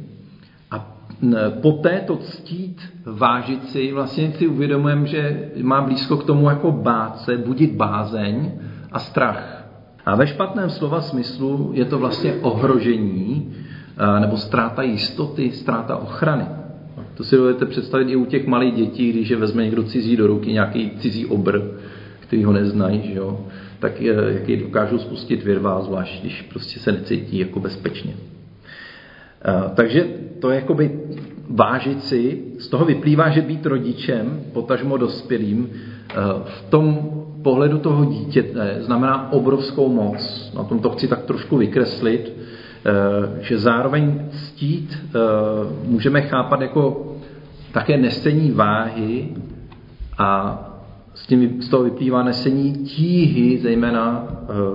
poté 1.60 2.00
to 2.06 2.16
ctít, 2.16 2.82
vážit 3.06 3.68
si, 3.68 3.92
vlastně 3.92 4.32
si 4.32 4.46
uvědomujeme, 4.46 5.06
že 5.06 5.50
má 5.62 5.80
blízko 5.80 6.16
k 6.16 6.24
tomu 6.24 6.48
jako 6.48 6.72
bát 6.72 7.20
se, 7.20 7.36
budit 7.36 7.72
bázeň 7.72 8.52
a 8.92 8.98
strach. 8.98 9.64
A 10.06 10.16
ve 10.16 10.26
špatném 10.26 10.70
slova 10.70 11.00
smyslu 11.00 11.70
je 11.74 11.84
to 11.84 11.98
vlastně 11.98 12.34
ohrožení 12.34 13.52
nebo 14.20 14.36
ztráta 14.36 14.82
jistoty, 14.82 15.50
ztráta 15.50 15.96
ochrany. 15.96 16.44
To 17.14 17.24
si 17.24 17.36
dovedete 17.36 17.66
představit 17.66 18.08
i 18.08 18.16
u 18.16 18.24
těch 18.24 18.46
malých 18.46 18.74
dětí, 18.74 19.12
když 19.12 19.28
je 19.28 19.36
vezme 19.36 19.64
někdo 19.64 19.82
cizí 19.82 20.16
do 20.16 20.26
ruky, 20.26 20.52
nějaký 20.52 20.90
cizí 20.98 21.26
obr, 21.26 21.60
který 22.20 22.44
ho 22.44 22.52
neznají, 22.52 23.02
že 23.04 23.14
jo, 23.14 23.46
tak 23.84 24.00
jak 24.00 24.48
jej 24.48 24.58
dokážou 24.60 24.98
spustit 24.98 25.44
věrvá, 25.44 25.82
zvlášť 25.82 26.20
když 26.20 26.42
prostě 26.42 26.80
se 26.80 26.92
necítí 26.92 27.38
jako 27.38 27.60
bezpečně. 27.60 28.14
Takže 29.74 30.06
to 30.40 30.50
je 30.50 30.56
jakoby 30.56 31.00
vážit 31.50 32.04
si, 32.04 32.42
z 32.58 32.68
toho 32.68 32.84
vyplývá, 32.84 33.28
že 33.28 33.42
být 33.42 33.66
rodičem, 33.66 34.40
potažmo 34.52 34.96
dospělým, 34.96 35.70
v 36.44 36.62
tom 36.70 37.10
pohledu 37.42 37.78
toho 37.78 38.04
dítěte 38.04 38.76
znamená 38.80 39.32
obrovskou 39.32 39.88
moc. 39.88 40.52
Na 40.56 40.64
tom 40.64 40.78
to 40.78 40.90
chci 40.90 41.08
tak 41.08 41.22
trošku 41.22 41.56
vykreslit, 41.56 42.32
že 43.40 43.58
zároveň 43.58 44.28
ctít 44.30 44.98
můžeme 45.84 46.22
chápat 46.22 46.60
jako 46.60 47.16
také 47.72 47.96
nesení 47.96 48.50
váhy 48.50 49.28
a 50.18 50.58
s, 51.14 51.26
tím, 51.26 51.62
z 51.62 51.68
toho 51.68 51.83
vyplývá 51.83 52.23
nesení 52.23 52.73
tíhy, 52.73 53.59
zejména 53.59 54.28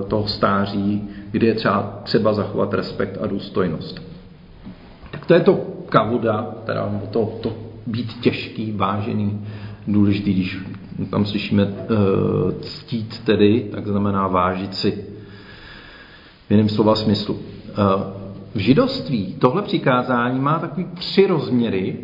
toho 0.08 0.27
stáří, 0.27 1.03
kde 1.31 1.48
je 1.48 1.53
třeba, 1.53 2.00
třeba 2.03 2.34
zachovat 2.34 2.74
respekt 2.74 3.17
a 3.22 3.27
důstojnost. 3.27 4.01
Tak 5.12 5.25
to 5.25 5.34
je 5.34 5.39
to 5.39 5.60
kavuda, 5.89 6.55
teda 6.65 6.89
to, 7.12 7.34
to 7.41 7.53
být 7.88 8.13
těžký, 8.13 8.72
vážený, 8.72 9.41
důležitý, 9.88 10.34
když 10.34 10.58
tam 11.10 11.25
slyšíme 11.25 11.65
uh, 11.65 11.72
ctít 12.62 13.19
tedy, 13.19 13.69
tak 13.72 13.88
znamená 13.88 14.27
vážit 14.27 14.75
si 14.75 15.05
v 16.48 16.51
jiném 16.51 16.69
slova 16.69 16.96
smyslu. 16.96 17.34
Uh, 17.34 17.39
v 18.55 18.58
židovství 18.58 19.36
tohle 19.39 19.62
přikázání 19.62 20.39
má 20.39 20.60
takový 20.60 20.88
tři 20.93 21.27
rozměry, 21.27 21.98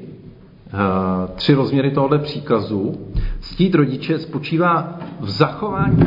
tři 1.36 1.54
rozměry 1.54 1.92
tohle 1.92 2.20
příkazu. 2.20 2.96
Ctít 3.40 3.76
rodiče 3.76 4.20
spočívá 4.20 5.00
v 5.20 5.30
zachování, 5.30 6.04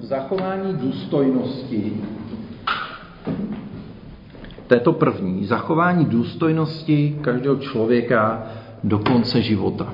v 0.00 0.04
zachování 0.04 0.72
důstojnosti 0.72 1.92
to 4.66 4.74
je 4.74 4.80
to 4.80 4.92
první. 4.92 5.44
Zachování 5.44 6.04
důstojnosti 6.04 7.18
každého 7.20 7.56
člověka 7.56 8.42
do 8.84 8.98
konce 8.98 9.42
života. 9.42 9.92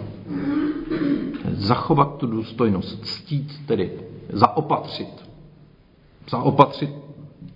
Zachovat 1.50 2.16
tu 2.16 2.26
důstojnost, 2.26 3.04
ctít 3.04 3.66
tedy, 3.66 3.90
zaopatřit. 4.32 5.28
Zaopatřit 6.30 6.90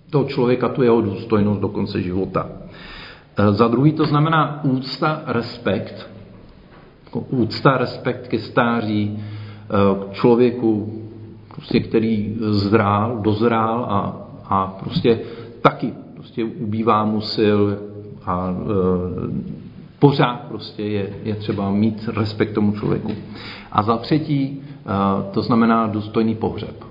toho 0.09 0.25
člověka, 0.25 0.69
tu 0.69 0.83
jeho 0.83 1.01
důstojnost 1.01 1.61
do 1.61 1.69
konce 1.69 2.01
života. 2.01 2.49
E, 3.37 3.53
za 3.53 3.67
druhý 3.67 3.93
to 3.93 4.05
znamená 4.05 4.63
úcta, 4.63 5.21
respekt. 5.25 6.09
Úcta, 7.29 7.77
respekt 7.77 8.27
ke 8.27 8.39
stáří, 8.39 9.19
e, 9.19 10.05
k 10.05 10.13
člověku, 10.13 10.93
prostě, 11.55 11.79
který 11.79 12.35
zrál, 12.39 13.17
dozrál 13.21 13.85
a, 13.89 14.27
a 14.45 14.67
prostě 14.67 15.19
taky 15.61 15.93
prostě 16.13 16.43
ubývá 16.43 17.05
mu 17.05 17.21
sil 17.33 17.59
a 18.25 18.49
e, 18.49 18.55
pořád 19.99 20.35
prostě 20.47 20.83
je, 20.83 21.09
je 21.23 21.35
třeba 21.35 21.71
mít 21.71 22.09
respekt 22.17 22.53
tomu 22.53 22.71
člověku. 22.71 23.11
A 23.71 23.83
za 23.83 23.97
třetí, 23.97 24.61
e, 24.61 25.31
to 25.31 25.41
znamená 25.41 25.87
důstojný 25.87 26.35
pohřeb. 26.35 26.83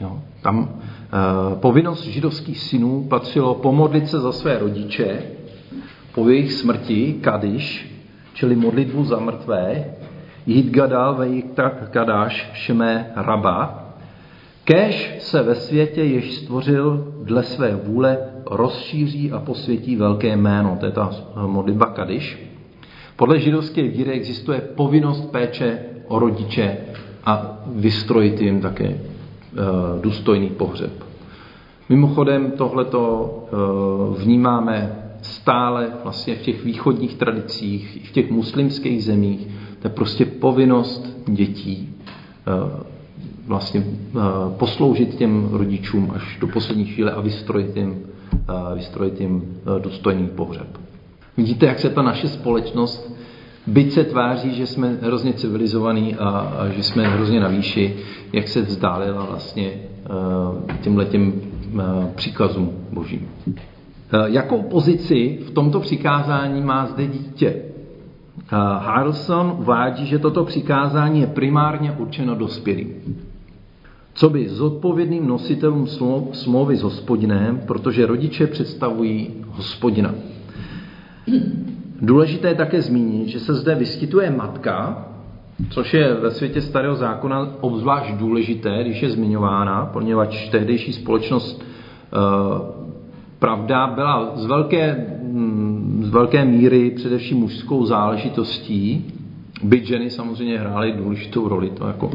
Jo, 0.00 0.18
tam 0.42 0.68
e, 0.68 1.56
povinnost 1.56 2.04
židovských 2.04 2.60
synů 2.60 3.04
patřilo 3.04 3.54
pomodlit 3.54 4.08
se 4.08 4.20
za 4.20 4.32
své 4.32 4.58
rodiče 4.58 5.22
po 6.14 6.28
jejich 6.28 6.52
smrti, 6.52 7.12
kadiš, 7.20 7.91
čili 8.34 8.56
modlitbu 8.56 9.04
za 9.04 9.18
mrtvé, 9.18 9.84
jít 10.46 10.70
gadal 10.70 11.14
ve 11.14 11.42
kadáš 11.90 12.50
šme 12.54 13.12
raba, 13.16 13.82
Kéž 14.64 15.14
se 15.18 15.42
ve 15.42 15.54
světě, 15.54 16.02
jež 16.02 16.34
stvořil 16.34 17.14
dle 17.22 17.42
své 17.42 17.76
vůle, 17.76 18.18
rozšíří 18.50 19.32
a 19.32 19.40
posvětí 19.40 19.96
velké 19.96 20.36
jméno. 20.36 20.76
To 20.80 20.86
je 20.86 20.92
ta 20.92 21.10
modlitba 21.46 21.86
Kadiš. 21.86 22.52
Podle 23.16 23.40
židovské 23.40 23.82
víry 23.82 24.10
existuje 24.10 24.60
povinnost 24.60 25.30
péče 25.30 25.78
o 26.08 26.18
rodiče 26.18 26.76
a 27.24 27.58
vystrojit 27.66 28.40
jim 28.40 28.60
také 28.60 28.84
e, 28.84 29.00
důstojný 30.00 30.50
pohřeb. 30.50 30.92
Mimochodem 31.88 32.50
tohleto 32.50 33.30
e, 33.36 34.22
vnímáme 34.22 35.01
stále 35.22 35.90
vlastně 36.02 36.34
v 36.34 36.42
těch 36.42 36.64
východních 36.64 37.14
tradicích, 37.14 38.08
v 38.08 38.12
těch 38.12 38.30
muslimských 38.30 39.04
zemích. 39.04 39.48
To 39.82 39.88
je 39.88 39.92
prostě 39.94 40.24
povinnost 40.26 41.18
dětí 41.26 41.94
e, 42.46 42.92
vlastně 43.46 43.84
eh, 43.86 44.20
posloužit 44.56 45.14
těm 45.14 45.48
rodičům 45.52 46.12
až 46.14 46.38
do 46.40 46.46
poslední 46.46 46.84
chvíle 46.84 47.12
a 47.12 47.20
vystrojit 47.20 47.76
jim, 47.76 48.02
eh, 48.32 48.74
vystrojit 48.74 49.20
jim 49.20 49.42
eh, 49.42 49.80
důstojný 49.80 50.28
pohřeb. 50.28 50.78
Vidíte, 51.36 51.66
jak 51.66 51.78
se 51.78 51.90
ta 51.90 52.02
naše 52.02 52.28
společnost, 52.28 53.12
byť 53.66 53.92
se 53.92 54.04
tváří, 54.04 54.54
že 54.54 54.66
jsme 54.66 54.98
hrozně 55.02 55.32
civilizovaní 55.32 56.16
a, 56.16 56.28
a 56.28 56.68
že 56.68 56.82
jsme 56.82 57.08
hrozně 57.08 57.40
na 57.40 57.48
výši, 57.48 57.96
jak 58.32 58.48
se 58.48 58.62
vzdálila 58.62 59.24
vlastně 59.24 59.72
těmhle 60.80 61.04
těm 61.04 61.32
příkazům 62.14 62.72
božím. 62.92 63.28
Jakou 64.26 64.62
pozici 64.62 65.38
v 65.46 65.50
tomto 65.50 65.80
přikázání 65.80 66.62
má 66.62 66.86
zde 66.86 67.06
dítě? 67.06 67.62
Harrison 68.78 69.56
uvádí, 69.58 70.06
že 70.06 70.18
toto 70.18 70.44
přikázání 70.44 71.20
je 71.20 71.26
primárně 71.26 71.92
určeno 71.92 72.34
dospělým 72.34 72.94
co 74.14 74.30
by 74.30 74.48
zodpovědným 74.48 75.26
nositelům 75.26 75.86
smlouvy 76.32 76.76
s 76.76 76.82
hospodinem, 76.82 77.60
protože 77.66 78.06
rodiče 78.06 78.46
představují 78.46 79.30
hospodina. 79.48 80.14
Důležité 82.00 82.48
je 82.48 82.54
také 82.54 82.82
zmínit, 82.82 83.28
že 83.28 83.40
se 83.40 83.54
zde 83.54 83.74
vyskytuje 83.74 84.30
matka, 84.30 85.06
což 85.70 85.94
je 85.94 86.14
ve 86.14 86.30
světě 86.30 86.60
starého 86.60 86.94
zákona 86.94 87.48
obzvlášť 87.60 88.14
důležité, 88.14 88.78
když 88.82 89.02
je 89.02 89.10
zmiňována, 89.10 89.86
poněvadž 89.92 90.48
tehdejší 90.48 90.92
společnost 90.92 91.62
eh, 91.62 92.81
pravda 93.42 93.86
byla 93.86 94.32
z 94.34 94.46
velké, 94.46 95.06
mm, 95.22 96.02
z 96.04 96.10
velké 96.10 96.44
míry 96.44 96.90
především 96.90 97.38
mužskou 97.38 97.86
záležitostí, 97.86 99.04
byť 99.62 99.86
ženy 99.86 100.10
samozřejmě 100.10 100.58
hrály 100.58 100.92
důležitou 100.92 101.48
roli, 101.48 101.70
to 101.70 101.86
jako 101.86 102.10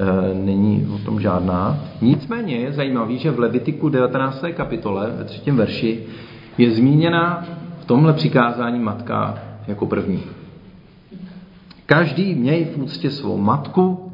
E, 0.00 0.34
není 0.34 0.88
o 0.94 0.98
tom 0.98 1.20
žádná. 1.20 1.78
Nicméně 2.00 2.56
je 2.56 2.72
zajímavý, 2.72 3.18
že 3.18 3.30
v 3.30 3.38
Levitiku 3.38 3.88
19. 3.88 4.44
kapitole 4.52 5.10
ve 5.10 5.24
třetím 5.24 5.56
verši 5.56 6.04
je 6.58 6.70
zmíněna 6.70 7.44
v 7.80 7.84
tomhle 7.84 8.12
přikázání 8.12 8.78
matka 8.78 9.38
jako 9.66 9.86
první. 9.86 10.22
Každý 11.86 12.34
měj 12.34 12.64
v 12.64 12.78
úctě 12.82 13.10
svou 13.10 13.38
matku 13.38 14.12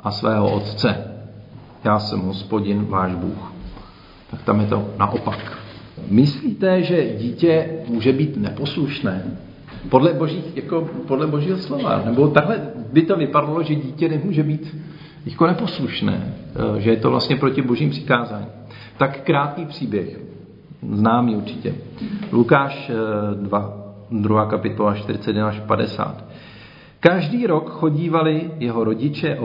a 0.00 0.10
svého 0.10 0.52
otce. 0.52 1.04
Já 1.84 1.98
jsem 1.98 2.20
hospodin, 2.20 2.86
váš 2.88 3.14
Bůh. 3.14 3.52
Tak 4.30 4.42
tam 4.42 4.60
je 4.60 4.66
to 4.66 4.88
naopak. 4.98 5.61
Myslíte, 6.12 6.82
že 6.82 7.16
dítě 7.18 7.68
může 7.88 8.12
být 8.12 8.36
neposlušné? 8.36 9.24
Podle, 9.88 10.12
boží, 10.12 10.44
jako 10.54 10.88
podle 11.08 11.26
božího 11.26 11.58
slova. 11.58 12.02
Nebo 12.04 12.28
takhle 12.28 12.60
by 12.92 13.02
to 13.02 13.16
vypadalo, 13.16 13.62
že 13.62 13.74
dítě 13.74 14.08
nemůže 14.08 14.42
být 14.42 14.76
jako 15.26 15.46
neposlušné, 15.46 16.34
eh, 16.76 16.80
že 16.80 16.90
je 16.90 16.96
to 16.96 17.10
vlastně 17.10 17.36
proti 17.36 17.62
božím 17.62 17.90
přikázání. 17.90 18.46
Tak 18.96 19.20
krátký 19.20 19.64
příběh, 19.64 20.20
známý 20.92 21.36
určitě. 21.36 21.74
Lukáš 22.32 22.90
2, 23.34 23.78
eh, 24.10 24.20
2. 24.20 24.46
kapitola 24.46 24.94
41 24.94 25.48
až 25.48 25.60
50. 25.60 26.24
Každý 27.00 27.46
rok 27.46 27.70
chodívali 27.70 28.50
jeho 28.58 28.84
rodiče 28.84 29.36
o, 29.38 29.44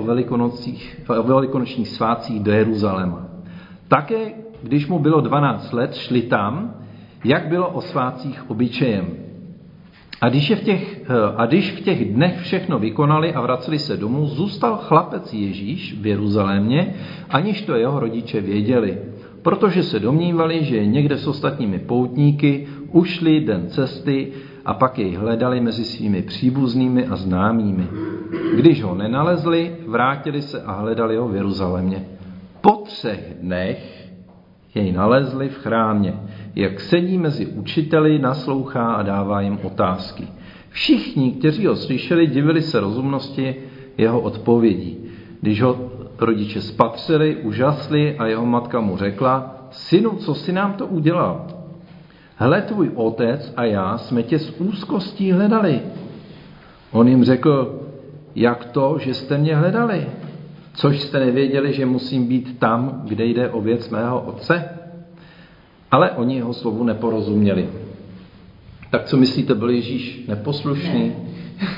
o 1.19 1.23
velikonočních 1.23 1.88
svácích 1.88 2.43
do 2.43 2.51
Jeruzaléma. 2.51 3.27
Také, 3.88 4.32
když 4.63 4.88
mu 4.88 5.00
bylo 5.00 5.22
12 5.22 5.74
let, 5.74 5.96
šli 5.96 6.22
tam, 6.22 6.74
jak 7.24 7.48
bylo 7.48 7.70
o 7.70 7.82
svácích 7.82 8.50
obyčejem. 8.50 9.28
A 10.22 10.30
když, 10.30 10.50
je 10.50 10.56
v 10.56 10.63
těch, 10.63 11.02
eh, 11.02 11.13
a 11.38 11.46
když 11.46 11.72
v 11.72 11.82
těch 11.82 12.13
dnech 12.13 12.41
všechno 12.41 12.80
vykonali 12.80 13.34
a 13.34 13.41
vraceli 13.41 13.80
se 13.80 13.98
domů, 13.98 14.26
zůstal 14.26 14.78
chlapec 14.78 15.34
Ježíš 15.34 15.98
v 16.02 16.08
Jeruzalémě, 16.08 16.93
aniž 17.30 17.62
to 17.62 17.76
jeho 17.76 18.00
rodiče 18.00 18.41
věděli, 18.41 18.98
protože 19.41 19.84
se 19.84 20.00
domnívali, 20.00 20.63
že 20.65 20.86
někde 20.86 21.17
s 21.17 21.28
ostatními 21.28 21.80
poutníky, 21.80 22.67
ušli 22.91 23.39
den 23.39 23.67
cesty 23.67 24.32
a 24.65 24.74
pak 24.74 25.00
jej 25.00 25.15
hledali 25.15 25.60
mezi 25.60 25.86
svými 25.86 26.22
příbuznými 26.22 27.06
a 27.06 27.15
známými. 27.15 27.88
Když 28.56 28.84
ho 28.84 28.96
nenalezli, 28.96 29.76
vrátili 29.88 30.41
se 30.41 30.62
a 30.62 30.72
hledali 30.72 31.17
ho 31.17 31.28
v 31.28 31.36
Jeruzalémě. 31.36 32.06
Po 32.62 32.72
třech 32.72 33.36
dnech 33.41 34.07
jej 34.77 34.91
nalezli 34.91 35.49
v 35.49 35.57
chrámě 35.57 36.13
jak 36.57 36.81
sedí 36.81 37.17
mezi 37.17 37.45
učiteli, 37.45 38.19
naslouchá 38.19 38.93
a 38.93 39.03
dává 39.03 39.41
jim 39.41 39.59
otázky. 39.63 40.27
Všichni, 40.69 41.31
kteří 41.31 41.65
ho 41.65 41.75
slyšeli, 41.75 42.27
divili 42.27 42.61
se 42.61 42.79
rozumnosti 42.79 43.55
jeho 43.97 44.19
odpovědí. 44.19 44.97
Když 45.41 45.61
ho 45.61 45.91
rodiče 46.19 46.61
spatřili, 46.61 47.35
užasli 47.35 48.17
a 48.17 48.25
jeho 48.25 48.45
matka 48.45 48.79
mu 48.79 48.97
řekla, 48.97 49.55
synu, 49.71 50.09
co 50.09 50.35
si 50.35 50.51
nám 50.53 50.73
to 50.73 50.85
udělal? 50.85 51.47
Hle, 52.35 52.61
tvůj 52.61 52.91
otec 52.95 53.53
a 53.57 53.63
já 53.63 53.97
jsme 53.97 54.23
tě 54.23 54.39
s 54.39 54.59
úzkostí 54.59 55.31
hledali. 55.31 55.81
On 56.91 57.07
jim 57.07 57.23
řekl, 57.23 57.79
jak 58.35 58.65
to, 58.65 58.97
že 58.99 59.13
jste 59.13 59.37
mě 59.37 59.55
hledali? 59.55 60.07
Což 60.77 61.01
jste 61.01 61.19
nevěděli, 61.19 61.73
že 61.73 61.85
musím 61.85 62.27
být 62.27 62.59
tam, 62.59 63.01
kde 63.05 63.25
jde 63.25 63.49
o 63.49 63.61
věc 63.61 63.89
mého 63.89 64.21
otce? 64.21 64.69
Ale 65.91 66.11
oni 66.11 66.35
jeho 66.35 66.53
slovu 66.53 66.83
neporozuměli. 66.83 67.69
Tak 68.91 69.05
co 69.05 69.17
myslíte, 69.17 69.55
byl 69.55 69.69
Ježíš 69.69 70.25
neposlušný? 70.27 71.13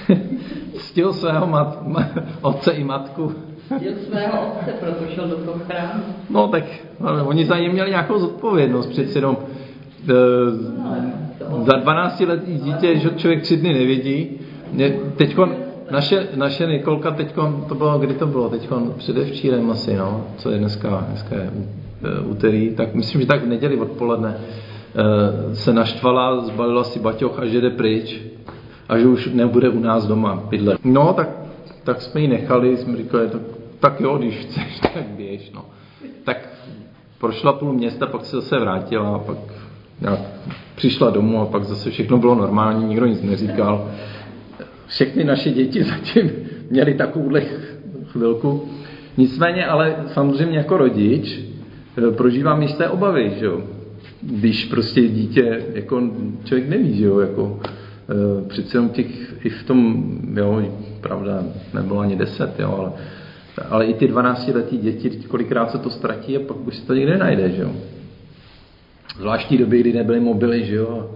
Ne. 0.09 0.15
Ctil 0.77 1.13
svého 1.13 1.47
mat, 1.47 1.87
ma, 1.87 2.09
otce 2.41 2.71
i 2.71 2.83
matku? 2.83 3.33
Ctil 3.77 3.93
svého 4.09 4.47
otce, 4.47 4.71
proto 4.79 5.05
šel 5.15 5.27
do 5.27 5.35
toho 5.35 5.59
chrámu. 5.59 6.03
No 6.29 6.47
tak, 6.47 6.63
ale 7.01 7.23
oni 7.23 7.45
za 7.45 7.59
ně 7.59 7.69
měli 7.69 7.89
nějakou 7.89 8.19
zodpovědnost, 8.19 8.87
přeci 8.87 9.17
jenom 9.17 9.37
e, 10.09 10.13
no, 11.49 11.65
za 11.65 11.77
12 11.77 12.19
letý 12.19 12.57
dítě, 12.57 12.97
že 12.97 13.09
člověk 13.09 13.41
tři 13.41 13.57
dny 13.57 13.73
nevidí. 13.73 14.39
Teď 15.15 15.35
naše, 15.91 16.27
naše 16.35 16.67
Nikolka 16.67 17.11
teď, 17.11 17.33
to 17.67 17.75
bylo, 17.75 17.99
kdy 17.99 18.13
to 18.13 18.27
bylo, 18.27 18.49
teď 18.49 18.69
předevčírem 18.97 19.71
asi, 19.71 19.95
no, 19.95 20.27
co 20.37 20.51
je 20.51 20.57
dneska, 20.57 21.05
dneska 21.09 21.35
je 21.35 21.51
e, 22.03 22.21
úterý, 22.21 22.75
tak 22.75 22.95
myslím, 22.95 23.21
že 23.21 23.27
tak 23.27 23.43
v 23.43 23.47
neděli 23.47 23.77
odpoledne 23.77 24.37
e, 24.37 25.55
se 25.55 25.73
naštvala, 25.73 26.45
zbalila 26.45 26.83
si 26.83 26.99
baťoch 26.99 27.39
a 27.39 27.45
že 27.45 27.61
jde 27.61 27.69
pryč 27.69 28.21
a 28.89 28.97
že 28.97 29.07
už 29.07 29.29
nebude 29.33 29.69
u 29.69 29.79
nás 29.79 30.07
doma 30.07 30.43
bydlet. 30.49 30.79
No, 30.83 31.13
tak, 31.13 31.29
tak 31.83 32.01
jsme 32.01 32.21
ji 32.21 32.27
nechali, 32.27 32.77
jsme 32.77 32.97
říkali, 32.97 33.27
tak, 33.27 33.41
tak 33.79 34.01
jo, 34.01 34.17
když 34.17 34.35
chceš, 34.35 34.79
tak 34.93 35.03
běž, 35.17 35.51
no. 35.51 35.65
Tak 36.23 36.49
prošla 37.19 37.53
půl 37.53 37.73
města, 37.73 38.05
pak 38.05 38.25
se 38.25 38.35
zase 38.35 38.59
vrátila, 38.59 39.19
pak 39.19 39.37
přišla 40.75 41.09
domů 41.09 41.41
a 41.41 41.45
pak 41.45 41.63
zase 41.63 41.91
všechno 41.91 42.17
bylo 42.17 42.35
normální, 42.35 42.85
nikdo 42.85 43.05
nic 43.05 43.21
neříkal 43.21 43.91
všechny 44.89 45.23
naše 45.23 45.51
děti 45.51 45.83
zatím 45.95 46.31
měly 46.69 46.93
takovouhle 46.93 47.41
chvilku. 48.11 48.69
Nicméně, 49.17 49.65
ale 49.65 49.95
samozřejmě 50.07 50.57
jako 50.57 50.77
rodič 50.77 51.39
eh, 51.97 52.11
prožívám 52.11 52.61
jisté 52.61 52.89
obavy, 52.89 53.31
že 53.39 53.45
jo. 53.45 53.61
Když 54.21 54.65
prostě 54.65 55.01
dítě, 55.07 55.63
jako 55.73 56.01
člověk 56.43 56.69
neví, 56.69 56.97
že 56.97 57.05
jo, 57.05 57.19
jako 57.19 57.59
e, 57.63 58.47
přece 58.47 58.77
jenom 58.77 58.89
těch, 58.89 59.45
i 59.45 59.49
v 59.49 59.63
tom, 59.63 60.05
jo, 60.33 60.73
pravda, 61.01 61.43
nebylo 61.73 61.99
ani 61.99 62.15
deset, 62.15 62.59
jo, 62.59 62.75
ale, 62.77 62.91
ale 63.69 63.85
i 63.85 63.93
ty 63.93 64.07
12 64.07 64.47
letý 64.47 64.77
děti, 64.77 65.09
kolikrát 65.09 65.71
se 65.71 65.77
to 65.77 65.89
ztratí 65.89 66.37
a 66.37 66.39
pak 66.47 66.67
už 66.67 66.75
se 66.75 66.87
to 66.87 66.93
nikde 66.93 67.17
najde, 67.17 67.49
že 67.49 67.61
jo. 67.61 67.71
Zvláštní 69.17 69.57
doby, 69.57 69.79
kdy 69.79 69.93
nebyly 69.93 70.19
mobily, 70.19 70.65
že 70.65 70.75
jo 70.75 71.15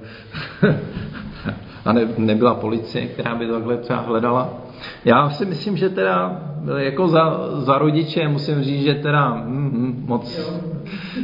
a 1.85 1.93
ne, 1.93 2.07
nebyla 2.17 2.55
policie, 2.55 3.07
která 3.07 3.35
by 3.35 3.47
takhle 3.47 3.77
třeba 3.77 3.99
hledala. 3.99 4.49
Já 5.05 5.29
si 5.29 5.45
myslím, 5.45 5.77
že 5.77 5.89
teda 5.89 6.41
jako 6.77 7.07
za, 7.07 7.49
za 7.59 7.77
rodiče 7.77 8.27
musím 8.27 8.63
říct, 8.63 8.83
že 8.83 8.93
teda 8.93 9.33
mm, 9.35 9.63
mm, 9.63 10.03
moc, 10.07 10.53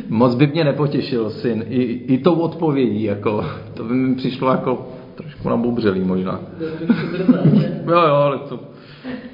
moc 0.09 0.35
by 0.35 0.47
mě 0.47 0.63
nepotěšil 0.63 1.29
syn. 1.29 1.65
I, 1.69 1.81
I 1.83 2.17
tou 2.17 2.35
odpovědí, 2.35 3.03
jako, 3.03 3.45
to 3.73 3.83
by 3.83 3.93
mi 3.93 4.15
přišlo 4.15 4.51
jako 4.51 4.87
trošku 5.15 5.49
nabubřelý 5.49 5.99
možná. 5.99 6.39
jo, 7.87 8.01
jo, 8.07 8.15
ale 8.15 8.37
to, 8.37 8.59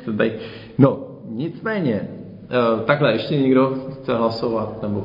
to 0.05 0.13
tady. 0.13 0.33
No, 0.77 0.99
nicméně, 1.29 2.01
eh, 2.01 2.83
takhle 2.85 3.13
ještě 3.13 3.37
někdo 3.37 3.75
chce 3.93 4.15
hlasovat, 4.15 4.81
nebo 4.81 5.03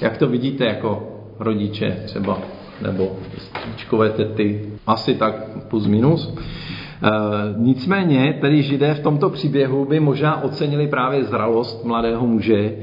jak 0.00 0.16
to 0.16 0.26
vidíte 0.26 0.64
jako 0.64 1.08
rodiče 1.38 2.02
třeba? 2.04 2.38
Nebo 2.82 3.16
stříčkové 3.38 4.10
tety, 4.10 4.70
asi 4.86 5.14
tak 5.14 5.34
plus 5.68 5.86
minus. 5.86 6.34
E, 6.34 7.10
nicméně, 7.56 8.38
tedy 8.40 8.62
židé 8.62 8.94
v 8.94 9.00
tomto 9.00 9.30
příběhu 9.30 9.84
by 9.84 10.00
možná 10.00 10.42
ocenili 10.42 10.86
právě 10.86 11.24
zralost 11.24 11.84
mladého 11.84 12.26
muže, 12.26 12.58
e, 12.58 12.74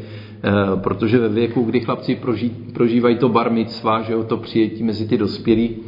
protože 0.76 1.20
ve 1.20 1.30
věku, 1.30 1.64
kdy 1.64 1.80
chlapci 1.80 2.16
proží, 2.16 2.50
prožívají 2.74 3.18
to 3.18 3.30
bar 3.30 3.52
mitzva, 3.52 4.02
že 4.02 4.14
jo, 4.14 4.24
to 4.24 4.38
přijetí 4.38 4.84
mezi 4.84 5.08
ty 5.08 5.18
dospělí, 5.18 5.70
e, 5.70 5.80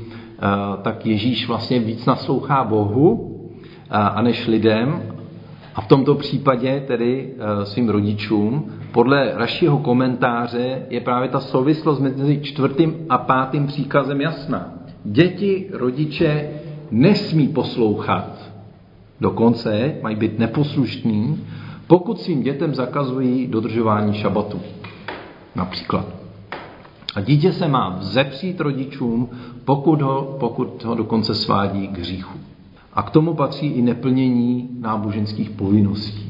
tak 0.81 1.05
Ježíš 1.05 1.47
vlastně 1.47 1.79
víc 1.79 2.05
naslouchá 2.05 2.63
Bohu 2.63 3.33
a 3.89 4.21
než 4.21 4.47
lidem 4.47 5.01
a 5.75 5.81
v 5.81 5.87
tomto 5.87 6.15
případě 6.15 6.83
tedy 6.87 7.33
svým 7.63 7.89
rodičům 7.89 8.71
podle 8.91 9.31
rašího 9.35 9.77
komentáře 9.77 10.85
je 10.89 11.01
právě 11.01 11.29
ta 11.29 11.39
souvislost 11.39 11.99
mezi 11.99 12.39
čtvrtým 12.41 12.95
a 13.09 13.17
pátým 13.17 13.67
příkazem 13.67 14.21
jasná. 14.21 14.73
Děti, 15.03 15.69
rodiče 15.73 16.49
nesmí 16.91 17.47
poslouchat, 17.47 18.51
dokonce 19.21 19.95
mají 20.01 20.15
být 20.15 20.39
neposlušní, 20.39 21.43
pokud 21.87 22.21
svým 22.21 22.43
dětem 22.43 22.75
zakazují 22.75 23.47
dodržování 23.47 24.13
šabatu. 24.13 24.61
Například. 25.55 26.05
A 27.15 27.21
dítě 27.21 27.53
se 27.53 27.67
má 27.67 27.89
vzepřít 27.99 28.59
rodičům, 28.59 29.29
pokud 29.65 30.01
ho, 30.01 30.37
pokud 30.39 30.83
ho 30.83 30.95
dokonce 30.95 31.35
svádí 31.35 31.87
k 31.87 31.97
hříchu. 31.97 32.39
A 32.93 33.03
k 33.03 33.09
tomu 33.09 33.33
patří 33.33 33.67
i 33.67 33.81
neplnění 33.81 34.69
náboženských 34.79 35.49
povinností 35.49 36.26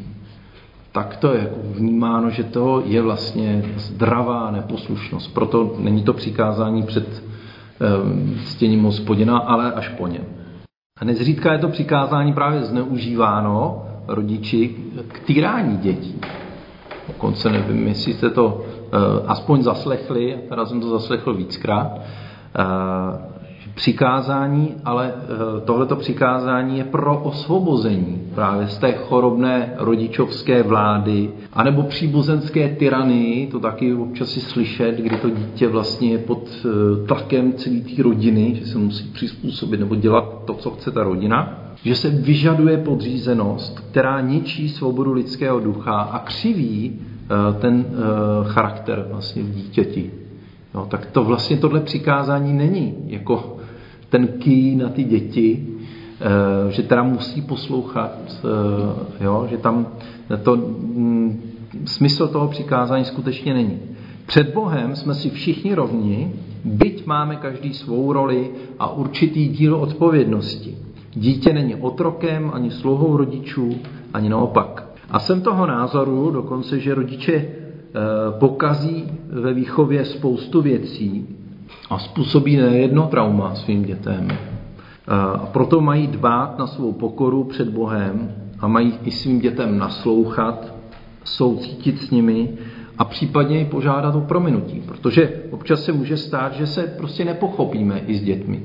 tak 0.97 1.15
to 1.17 1.33
je 1.33 1.39
jako 1.39 1.55
vnímáno, 1.63 2.29
že 2.29 2.43
to 2.43 2.83
je 2.85 3.01
vlastně 3.01 3.63
zdravá 3.75 4.51
neposlušnost. 4.51 5.33
Proto 5.33 5.75
není 5.79 6.03
to 6.03 6.13
přikázání 6.13 6.83
před 6.83 7.23
stěním 8.45 8.83
hospodina, 8.83 9.37
ale 9.37 9.73
až 9.73 9.89
po 9.89 10.07
něm. 10.07 10.23
A 10.99 11.05
nezřídka 11.05 11.53
je 11.53 11.59
to 11.59 11.67
přikázání 11.67 12.33
právě 12.33 12.63
zneužíváno 12.63 13.85
rodiči 14.07 14.75
k 15.07 15.19
týrání 15.19 15.77
dětí. 15.77 16.21
Dokonce 17.07 17.49
nevím, 17.49 17.87
jestli 17.87 18.13
jste 18.13 18.29
to 18.29 18.61
eh, 18.65 18.97
aspoň 19.27 19.63
zaslechli, 19.63 20.37
teda 20.49 20.65
jsem 20.65 20.81
to 20.81 20.89
zaslechl 20.89 21.33
víckrát, 21.33 21.91
eh, 21.97 22.63
přikázání, 23.77 24.75
ale 24.85 25.13
eh, 25.13 25.61
tohleto 25.65 25.95
přikázání 25.95 26.77
je 26.77 26.83
pro 26.83 27.19
osvobození 27.19 28.21
právě 28.35 28.67
z 28.67 28.77
té 28.77 28.91
chorobné 28.91 29.73
rodičovské 29.77 30.63
vlády, 30.63 31.29
anebo 31.53 31.83
příbuzenské 31.83 32.69
tyranii, 32.69 33.47
to 33.47 33.59
taky 33.59 33.93
občas 33.93 34.29
si 34.29 34.41
slyšet, 34.41 34.95
kdy 34.97 35.17
to 35.17 35.29
dítě 35.29 35.67
vlastně 35.67 36.11
je 36.11 36.17
pod 36.17 36.49
eh, 36.65 37.07
tlakem 37.07 37.53
celé 37.53 37.75
té 37.75 38.03
rodiny, 38.03 38.55
že 38.55 38.65
se 38.65 38.77
musí 38.77 39.03
přizpůsobit 39.03 39.79
nebo 39.79 39.95
dělat 39.95 40.43
to, 40.45 40.53
co 40.53 40.71
chce 40.71 40.91
ta 40.91 41.03
rodina, 41.03 41.63
že 41.83 41.95
se 41.95 42.09
vyžaduje 42.09 42.77
podřízenost, 42.77 43.79
která 43.79 44.21
ničí 44.21 44.69
svobodu 44.69 45.13
lidského 45.13 45.59
ducha 45.59 46.01
a 46.01 46.19
křiví 46.19 46.99
eh, 46.99 47.59
ten 47.61 47.85
charakter 48.43 49.05
vlastně 49.11 49.43
v 49.43 49.55
dítěti. 49.55 50.11
No, 50.75 50.85
tak 50.85 51.05
to 51.05 51.23
vlastně 51.23 51.57
tohle 51.57 51.79
přikázání 51.79 52.53
není 52.53 52.95
jako 53.07 53.56
ten 54.09 54.27
ký 54.27 54.75
na 54.75 54.89
ty 54.89 55.03
děti, 55.03 55.67
eh, 56.21 56.71
že 56.71 56.83
teda 56.83 57.03
musí 57.03 57.41
poslouchat, 57.41 58.19
eh, 58.39 59.23
jo, 59.23 59.47
že 59.49 59.57
tam 59.57 59.87
to, 60.43 60.55
mm, 60.55 61.41
smysl 61.85 62.27
toho 62.27 62.47
přikázání 62.47 63.05
skutečně 63.05 63.53
není. 63.53 63.79
Před 64.25 64.53
Bohem 64.53 64.95
jsme 64.95 65.15
si 65.15 65.29
všichni 65.29 65.75
rovni, 65.75 66.31
byť 66.65 67.05
máme 67.05 67.35
každý 67.35 67.73
svou 67.73 68.13
roli 68.13 68.49
a 68.79 68.91
určitý 68.91 69.47
díl 69.47 69.75
odpovědnosti. 69.75 70.77
Dítě 71.13 71.53
není 71.53 71.75
otrokem 71.75 72.51
ani 72.53 72.71
sluhou 72.71 73.17
rodičů, 73.17 73.69
ani 74.13 74.29
naopak. 74.29 74.87
A 75.09 75.19
jsem 75.19 75.41
toho 75.41 75.65
názoru 75.65 76.31
dokonce, 76.31 76.79
že 76.79 76.95
rodiče 76.95 77.33
eh, 77.33 77.49
pokazí 78.39 79.05
ve 79.29 79.53
výchově 79.53 80.05
spoustu 80.05 80.61
věcí, 80.61 81.36
a 81.89 81.99
způsobí 81.99 82.55
nejedno 82.55 83.07
trauma 83.07 83.55
svým 83.55 83.85
dětem. 83.85 84.27
A 85.07 85.45
proto 85.45 85.81
mají 85.81 86.07
dbát 86.07 86.59
na 86.59 86.67
svou 86.67 86.91
pokoru 86.91 87.43
před 87.43 87.69
Bohem 87.69 88.31
a 88.59 88.67
mají 88.67 88.93
i 89.03 89.11
svým 89.11 89.39
dětem 89.39 89.77
naslouchat, 89.77 90.73
soucítit 91.23 92.01
s 92.01 92.11
nimi 92.11 92.49
a 92.97 93.05
případně 93.05 93.61
i 93.61 93.65
požádat 93.65 94.15
o 94.15 94.21
prominutí, 94.21 94.81
protože 94.87 95.43
občas 95.51 95.83
se 95.83 95.91
může 95.91 96.17
stát, 96.17 96.53
že 96.53 96.67
se 96.67 96.83
prostě 96.97 97.25
nepochopíme 97.25 98.01
i 98.07 98.15
s 98.15 98.21
dětmi. 98.21 98.61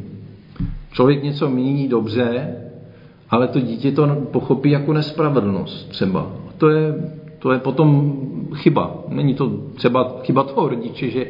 Člověk 0.92 1.22
něco 1.22 1.50
míní 1.50 1.88
dobře, 1.88 2.56
ale 3.30 3.48
to 3.48 3.60
dítě 3.60 3.92
to 3.92 4.06
pochopí 4.32 4.70
jako 4.70 4.92
nespravedlnost 4.92 5.88
třeba. 5.88 6.30
To 6.58 6.68
je, 6.68 6.94
to 7.38 7.52
je 7.52 7.58
potom 7.58 8.12
chyba. 8.54 8.94
Není 9.08 9.34
to 9.34 9.50
třeba 9.74 10.16
chyba 10.22 10.42
toho 10.42 10.68
rodiče, 10.68 11.10
že 11.10 11.26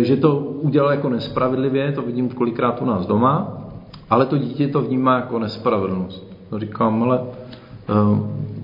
že 0.00 0.16
to 0.16 0.36
udělal 0.38 0.90
jako 0.90 1.08
nespravedlivě, 1.08 1.92
to 1.92 2.02
vidím 2.02 2.28
kolikrát 2.28 2.82
u 2.82 2.84
nás 2.84 3.06
doma, 3.06 3.62
ale 4.10 4.26
to 4.26 4.38
dítě 4.38 4.68
to 4.68 4.80
vnímá 4.80 5.16
jako 5.16 5.38
nespravedlnost. 5.38 6.32
Říkám, 6.58 7.02
ale 7.02 7.20
e, 7.20 7.22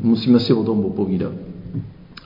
musíme 0.03 0.41
si 0.41 0.53
o 0.53 0.65
tom 0.65 0.83
popovídat. 0.83 1.33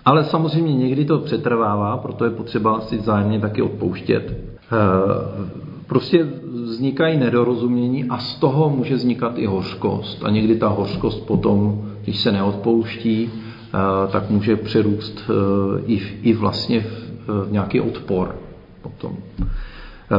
Ale 0.04 0.24
samozřejmě 0.24 0.74
někdy 0.74 1.04
to 1.04 1.18
přetrvává, 1.18 1.96
proto 1.96 2.24
je 2.24 2.30
potřeba 2.30 2.80
si 2.80 2.98
zájemně 3.00 3.40
taky 3.40 3.62
odpouštět. 3.62 4.38
Eh, 4.72 5.48
prostě 5.86 6.26
vznikají 6.64 7.18
nedorozumění 7.18 8.04
a 8.04 8.18
z 8.18 8.34
toho 8.34 8.70
může 8.70 8.94
vznikat 8.94 9.38
i 9.38 9.46
hořkost. 9.46 10.24
A 10.24 10.30
někdy 10.30 10.56
ta 10.56 10.68
hořkost 10.68 11.26
potom, 11.26 11.88
když 12.04 12.20
se 12.20 12.32
neodpouští, 12.32 13.30
eh, 13.30 13.78
tak 14.12 14.30
může 14.30 14.56
přerůst 14.56 15.30
i, 15.86 16.02
i 16.22 16.34
vlastně 16.34 16.80
v 17.26 17.52
nějaký 17.52 17.80
odpor 17.80 18.34
potom. 18.82 19.16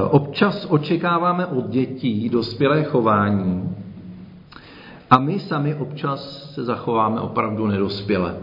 Občas 0.10 0.68
očekáváme 0.70 1.46
od 1.46 1.70
dětí 1.70 2.30
dospělé 2.30 2.84
chování, 2.84 3.76
a 5.14 5.20
my 5.20 5.40
sami 5.40 5.76
občas 5.76 6.52
se 6.54 6.64
zachováme 6.64 7.22
opravdu 7.22 7.68
nedospěle. 7.68 8.36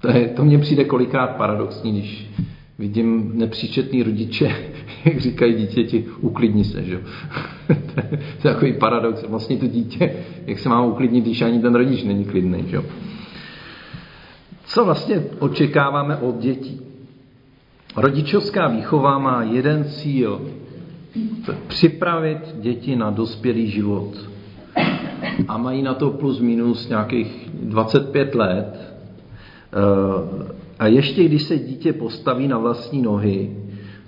To, 0.00 0.10
je, 0.10 0.28
to 0.28 0.44
mně 0.44 0.58
přijde 0.58 0.84
kolikrát 0.84 1.36
paradoxní, 1.36 1.92
když 1.92 2.30
vidím 2.78 3.32
nepříčetný 3.34 4.02
rodiče, 4.02 4.56
jak 5.04 5.20
říkají 5.20 5.54
dítěti, 5.54 6.04
uklidni 6.20 6.64
se, 6.64 6.84
že? 6.84 6.98
to 7.66 8.00
je 8.00 8.18
takový 8.42 8.72
paradox. 8.72 9.24
Vlastně 9.28 9.56
to 9.56 9.66
dítě, 9.66 10.16
jak 10.46 10.58
se 10.58 10.68
má 10.68 10.82
uklidnit, 10.82 11.24
když 11.24 11.42
ani 11.42 11.60
ten 11.60 11.74
rodič 11.74 12.04
není 12.04 12.24
klidný, 12.24 12.64
že? 12.66 12.82
Co 14.64 14.84
vlastně 14.84 15.22
očekáváme 15.38 16.16
od 16.16 16.38
dětí? 16.38 16.80
Rodičovská 17.96 18.68
výchova 18.68 19.18
má 19.18 19.42
jeden 19.42 19.84
cíl. 19.84 20.40
Připravit 21.66 22.38
děti 22.60 22.96
na 22.96 23.10
dospělý 23.10 23.70
život 23.70 24.10
a 25.48 25.58
mají 25.58 25.82
na 25.82 25.94
to 25.94 26.10
plus 26.10 26.40
minus 26.40 26.88
nějakých 26.88 27.50
25 27.62 28.34
let. 28.34 28.94
Eh, 29.72 30.46
a 30.78 30.86
ještě 30.86 31.24
když 31.24 31.42
se 31.42 31.58
dítě 31.58 31.92
postaví 31.92 32.48
na 32.48 32.58
vlastní 32.58 33.02
nohy, 33.02 33.56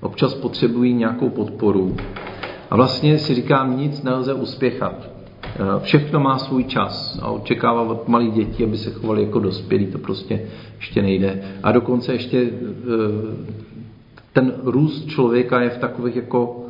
občas 0.00 0.34
potřebují 0.34 0.94
nějakou 0.94 1.28
podporu. 1.28 1.96
A 2.70 2.76
vlastně 2.76 3.18
si 3.18 3.34
říkám, 3.34 3.78
nic 3.78 4.02
nelze 4.02 4.34
uspěchat. 4.34 5.10
Eh, 5.44 5.80
všechno 5.80 6.20
má 6.20 6.38
svůj 6.38 6.64
čas 6.64 7.18
a 7.22 7.30
očekávat 7.30 7.90
od 7.90 8.08
malých 8.08 8.32
dětí, 8.32 8.64
aby 8.64 8.76
se 8.76 8.90
chovali 8.90 9.22
jako 9.22 9.38
dospělí, 9.38 9.86
to 9.86 9.98
prostě 9.98 10.40
ještě 10.76 11.02
nejde. 11.02 11.42
A 11.62 11.72
dokonce 11.72 12.12
ještě 12.12 12.50
eh, 12.50 13.67
ten 14.32 14.52
růst 14.64 15.06
člověka 15.06 15.60
je 15.60 15.70
v 15.70 15.78
takových 15.78 16.16
jako 16.16 16.64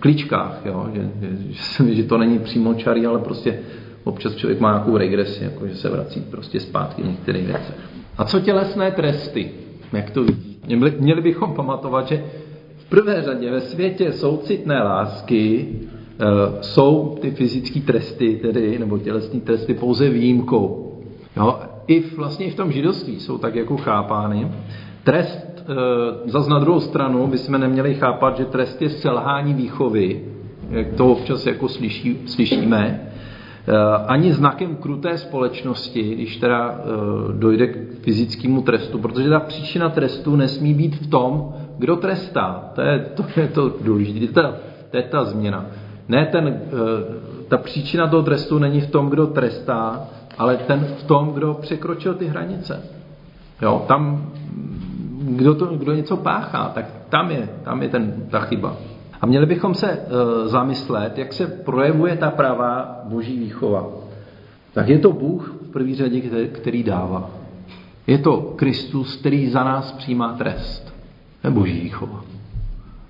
klíčkách, 0.00 0.60
jo? 0.64 0.86
Že, 0.92 1.10
že, 1.50 1.94
že 1.94 2.02
to 2.02 2.18
není 2.18 2.38
přímo 2.38 2.74
čarý, 2.74 3.06
ale 3.06 3.18
prostě 3.18 3.58
občas 4.04 4.34
člověk 4.34 4.60
má 4.60 4.72
nějakou 4.72 4.96
regresi, 4.96 5.44
jako 5.44 5.66
že 5.66 5.76
se 5.76 5.88
vrací 5.88 6.20
prostě 6.20 6.60
zpátky 6.60 7.02
v 7.02 7.06
některých 7.06 7.46
věcech. 7.46 7.76
A 8.18 8.24
co 8.24 8.40
tělesné 8.40 8.90
tresty? 8.90 9.50
Jak 9.92 10.10
to 10.10 10.24
vidí? 10.24 10.58
Měli 10.98 11.20
bychom 11.20 11.54
pamatovat, 11.54 12.08
že 12.08 12.24
v 12.76 12.84
prvé 12.88 13.22
řadě 13.22 13.50
ve 13.50 13.60
světě 13.60 14.12
soucitné 14.12 14.82
lásky 14.82 15.68
e, 15.68 16.24
jsou 16.62 17.18
ty 17.20 17.30
fyzické 17.30 17.80
tresty, 17.80 18.38
tedy, 18.42 18.78
nebo 18.78 18.98
tělesné 18.98 19.40
tresty 19.40 19.74
pouze 19.74 20.08
výjimkou. 20.08 20.92
Jo? 21.36 21.60
I 21.86 22.00
v, 22.00 22.16
vlastně 22.16 22.46
i 22.46 22.50
v 22.50 22.54
tom 22.54 22.72
židovství 22.72 23.20
jsou 23.20 23.38
tak 23.38 23.54
jako 23.54 23.76
chápány. 23.76 24.48
Trest 25.04 25.55
e, 25.68 26.30
zase 26.30 26.50
na 26.50 26.58
druhou 26.58 26.80
stranu 26.80 27.26
bychom 27.26 27.60
neměli 27.60 27.94
chápat, 27.94 28.36
že 28.36 28.44
trest 28.44 28.82
je 28.82 28.90
selhání 28.90 29.54
výchovy, 29.54 30.24
jak 30.70 30.92
to 30.92 31.06
občas 31.06 31.46
jako 31.46 31.68
slyší, 31.68 32.18
slyšíme, 32.26 33.06
Eh, 33.68 34.04
ani 34.06 34.32
znakem 34.32 34.76
kruté 34.76 35.18
společnosti, 35.18 36.14
když 36.14 36.36
teda 36.36 36.78
eh, 36.78 36.82
dojde 37.32 37.66
k 37.66 37.76
fyzickému 38.00 38.62
trestu, 38.62 38.98
protože 38.98 39.30
ta 39.30 39.40
příčina 39.40 39.88
trestu 39.88 40.36
nesmí 40.36 40.74
být 40.74 40.96
v 40.96 41.10
tom, 41.10 41.54
kdo 41.78 41.96
trestá. 41.96 42.70
To 42.74 42.80
je 42.80 42.98
to, 42.98 43.24
je 43.36 43.48
to 43.48 43.72
důležité, 43.80 44.26
to, 44.32 44.54
to 44.90 44.96
je 44.96 45.02
ta 45.02 45.24
změna. 45.24 45.66
Ne 46.08 46.26
ten, 46.26 46.48
eh, 46.48 46.68
ta 47.48 47.56
příčina 47.56 48.06
toho 48.06 48.22
trestu 48.22 48.58
není 48.58 48.80
v 48.80 48.90
tom, 48.90 49.10
kdo 49.10 49.26
trestá, 49.26 50.04
ale 50.38 50.56
ten 50.56 50.86
v 50.98 51.02
tom, 51.02 51.32
kdo 51.32 51.54
překročil 51.54 52.14
ty 52.14 52.26
hranice. 52.26 52.82
Jo, 53.62 53.84
tam, 53.88 54.32
kdo, 55.26 55.54
to, 55.54 55.66
kdo 55.66 55.94
něco 55.94 56.16
páchá, 56.16 56.68
tak 56.74 56.86
tam 57.08 57.30
je, 57.30 57.48
tam 57.64 57.82
je 57.82 57.88
ten, 57.88 58.26
ta 58.30 58.40
chyba. 58.40 58.76
A 59.20 59.26
měli 59.26 59.46
bychom 59.46 59.74
se 59.74 59.90
e, 59.90 59.98
zamyslet, 60.48 61.18
jak 61.18 61.32
se 61.32 61.46
projevuje 61.46 62.16
ta 62.16 62.30
pravá 62.30 63.00
boží 63.04 63.38
výchova. 63.38 63.86
Tak 64.72 64.88
je 64.88 64.98
to 64.98 65.12
Bůh 65.12 65.54
v 65.68 65.70
první 65.70 65.94
řadě, 65.94 66.20
který 66.46 66.82
dává. 66.82 67.30
Je 68.06 68.18
to 68.18 68.36
Kristus, 68.56 69.16
který 69.16 69.50
za 69.50 69.64
nás 69.64 69.92
přijímá 69.92 70.32
trest. 70.32 70.94
To 71.42 71.48
je 71.48 71.54
boží 71.54 71.80
výchova. 71.80 72.24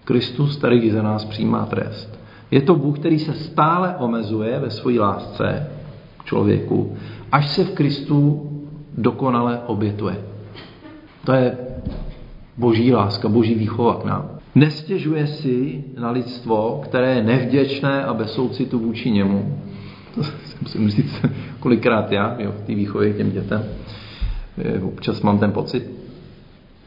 Kristus, 0.05 0.57
který 0.57 0.91
za 0.91 1.03
nás 1.03 1.25
přijímá 1.25 1.67
trest. 1.67 2.21
Je 2.51 2.61
to 2.63 2.75
Bůh, 2.75 2.99
který 2.99 3.19
se 3.19 3.35
stále 3.35 3.97
omezuje 3.99 4.59
ve 4.59 4.71
své 4.71 4.93
lásce 4.93 5.71
k 6.19 6.25
člověku, 6.25 6.97
až 7.33 7.49
se 7.49 7.65
v 7.65 7.75
Kristu 7.75 8.51
dokonale 8.99 9.61
obětuje. 9.67 10.17
To 11.25 11.33
je 11.33 11.59
boží 12.59 12.93
láska, 12.93 13.29
boží 13.29 13.55
výchova 13.55 13.95
k 13.95 14.05
nám. 14.05 14.31
Nestěžuje 14.55 15.27
si 15.27 15.85
na 15.99 16.11
lidstvo, 16.11 16.81
které 16.85 17.15
je 17.15 17.23
nevděčné 17.23 18.05
a 18.05 18.15
bez 18.15 18.33
soucitu 18.33 18.79
vůči 18.79 19.11
němu. 19.11 19.59
To 20.15 20.23
si 20.25 20.57
musím 20.63 20.91
říct 20.91 21.23
kolikrát 21.61 22.13
já 22.13 22.37
jo, 22.39 22.53
v 22.53 22.67
té 22.67 22.75
výchově 22.75 23.13
těm 23.13 23.31
dětem. 23.31 23.65
Občas 24.83 25.23
mám 25.23 25.39
ten 25.39 25.53
pocit. 25.53 25.91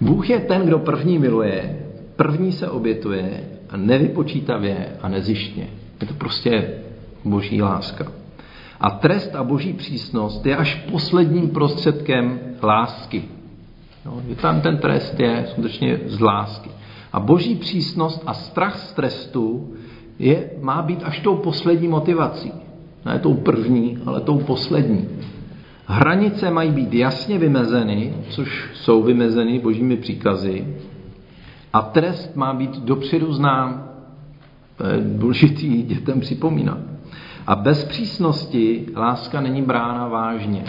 Bůh 0.02 0.30
je 0.30 0.40
ten, 0.40 0.62
kdo 0.62 0.80
první 0.80 1.20
miluje, 1.20 1.86
první 2.16 2.52
se 2.52 2.70
obětuje 2.70 3.44
a 3.70 3.78
nevypočítavě 3.78 4.88
a 5.02 5.10
nezištně. 5.10 5.68
Je 6.02 6.08
to 6.08 6.14
prostě 6.14 6.74
boží 7.26 7.62
láska. 7.62 8.12
A 8.80 8.90
trest 8.90 9.36
a 9.36 9.44
boží 9.44 9.74
přísnost 9.74 10.46
je 10.46 10.58
až 10.58 10.76
posledním 10.76 11.50
prostředkem 11.50 12.40
lásky. 12.64 13.24
No, 14.06 14.22
tam 14.42 14.62
ten 14.62 14.78
trest 14.78 15.20
je 15.20 15.46
skutečně 15.52 16.00
z 16.06 16.20
lásky. 16.22 16.70
A 17.14 17.20
boží 17.20 17.56
přísnost 17.56 18.24
a 18.26 18.34
strach 18.34 18.80
z 18.80 18.94
trestu 18.94 19.74
je, 20.20 20.50
má 20.62 20.82
být 20.82 21.04
až 21.04 21.20
tou 21.20 21.36
poslední 21.36 21.88
motivací. 21.88 22.52
Ne 23.06 23.20
tou 23.20 23.34
první, 23.34 23.98
ale 24.06 24.22
tou 24.22 24.40
poslední. 24.40 25.10
Hranice 25.86 26.52
mají 26.52 26.72
být 26.72 26.94
jasně 26.94 27.38
vymezeny, 27.38 28.14
což 28.30 28.70
jsou 28.74 29.04
vymezeny 29.04 29.60
božími 29.60 29.98
příkazy, 29.98 30.68
a 31.74 31.82
trest 31.82 32.36
má 32.36 32.54
být 32.54 32.78
dopředu 32.80 33.34
znám. 33.34 33.90
To 34.78 34.86
je 34.86 35.00
důležitý 35.02 35.84
dětem 35.84 36.20
připomínat. 36.20 36.78
A 37.48 37.56
bez 37.56 37.84
přísnosti 37.84 38.86
láska 38.96 39.42
není 39.42 39.62
brána 39.62 40.08
vážně. 40.08 40.64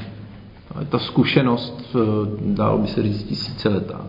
Ta 0.88 0.98
zkušenost, 0.98 1.96
dalo 2.40 2.78
by 2.78 2.86
se 2.86 3.02
říct, 3.02 3.22
tisíciletá. 3.22 4.00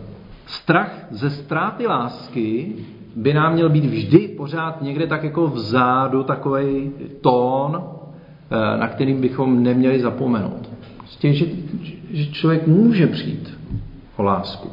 Strach 0.46 1.06
ze 1.10 1.30
ztráty 1.30 1.86
lásky 1.86 2.72
by 3.16 3.34
nám 3.34 3.52
měl 3.52 3.68
být 3.68 3.84
vždy 3.84 4.18
pořád 4.18 4.82
někde 4.82 5.06
tak 5.06 5.24
jako 5.24 5.46
vzadu 5.48 6.22
takový 6.22 6.90
tón, 7.20 7.82
eh, 7.84 8.78
na 8.78 8.88
kterým 8.88 9.20
bychom 9.20 9.62
neměli 9.62 10.00
zapomenout. 10.00 10.68
Prostě, 10.96 11.32
že, 11.32 11.46
že 12.10 12.26
člověk 12.26 12.66
může 12.66 13.06
přijít 13.06 13.58
o 14.16 14.22
lásku 14.22 14.68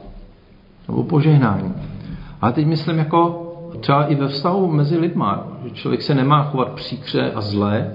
nebo 0.87 1.03
požehnání. 1.03 1.73
Ale 2.41 2.53
teď 2.53 2.65
myslím 2.65 2.97
jako 2.97 3.45
třeba 3.79 4.05
i 4.05 4.15
ve 4.15 4.27
vztahu 4.27 4.71
mezi 4.71 4.97
lidma, 4.97 5.47
že 5.63 5.69
člověk 5.69 6.01
se 6.01 6.15
nemá 6.15 6.43
chovat 6.43 6.71
příkře 6.71 7.31
a 7.31 7.41
zle, 7.41 7.91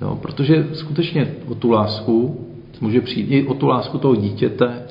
jo, 0.00 0.18
protože 0.22 0.66
skutečně 0.72 1.34
o 1.48 1.54
tu 1.54 1.70
lásku 1.70 2.46
může 2.80 3.00
přijít 3.00 3.30
i 3.30 3.46
o 3.46 3.54
tu 3.54 3.66
lásku 3.66 3.98
toho 3.98 4.16
dítěte, 4.16 4.82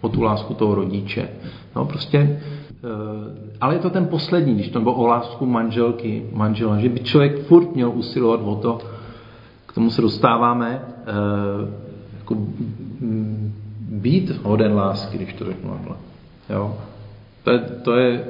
o 0.00 0.08
tu 0.08 0.22
lásku 0.22 0.54
toho 0.54 0.74
rodiče. 0.74 1.28
No 1.76 1.84
prostě, 1.84 2.18
eh, 2.18 3.58
ale 3.60 3.74
je 3.74 3.78
to 3.78 3.90
ten 3.90 4.06
poslední, 4.06 4.54
když 4.54 4.68
to 4.68 4.80
bylo 4.80 4.94
o 4.94 5.06
lásku 5.06 5.46
manželky, 5.46 6.26
manžela, 6.32 6.78
že 6.78 6.88
by 6.88 7.00
člověk 7.00 7.46
furt 7.46 7.74
měl 7.74 7.90
usilovat 7.94 8.40
o 8.44 8.54
to, 8.54 8.78
k 9.66 9.72
tomu 9.72 9.90
se 9.90 10.02
dostáváme, 10.02 10.82
eh, 11.06 11.84
jako 12.18 12.36
být 13.90 14.30
hoden 14.42 14.74
lásky, 14.74 15.18
když 15.18 15.32
to 15.32 15.44
řeknu 15.44 15.70
takhle. 15.70 15.96
Jo? 16.50 16.76
To 17.44 17.50
je, 17.50 17.58
to 17.58 17.96
je 17.96 18.24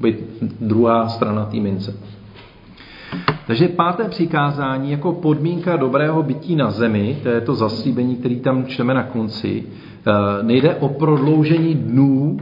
být 0.00 0.16
druhá 0.60 1.08
strana 1.08 1.44
té 1.44 1.56
mince. 1.56 1.96
Takže 3.46 3.68
páté 3.68 4.04
přikázání 4.04 4.90
jako 4.90 5.12
podmínka 5.12 5.76
dobrého 5.76 6.22
bytí 6.22 6.56
na 6.56 6.70
zemi, 6.70 7.18
to 7.22 7.28
je 7.28 7.40
to 7.40 7.54
zaslíbení, 7.54 8.16
který 8.16 8.40
tam 8.40 8.66
čteme 8.66 8.94
na 8.94 9.02
konci, 9.02 9.64
Eh, 10.06 10.42
nejde 10.42 10.74
o 10.74 10.88
prodloužení 10.88 11.74
dnů, 11.74 12.36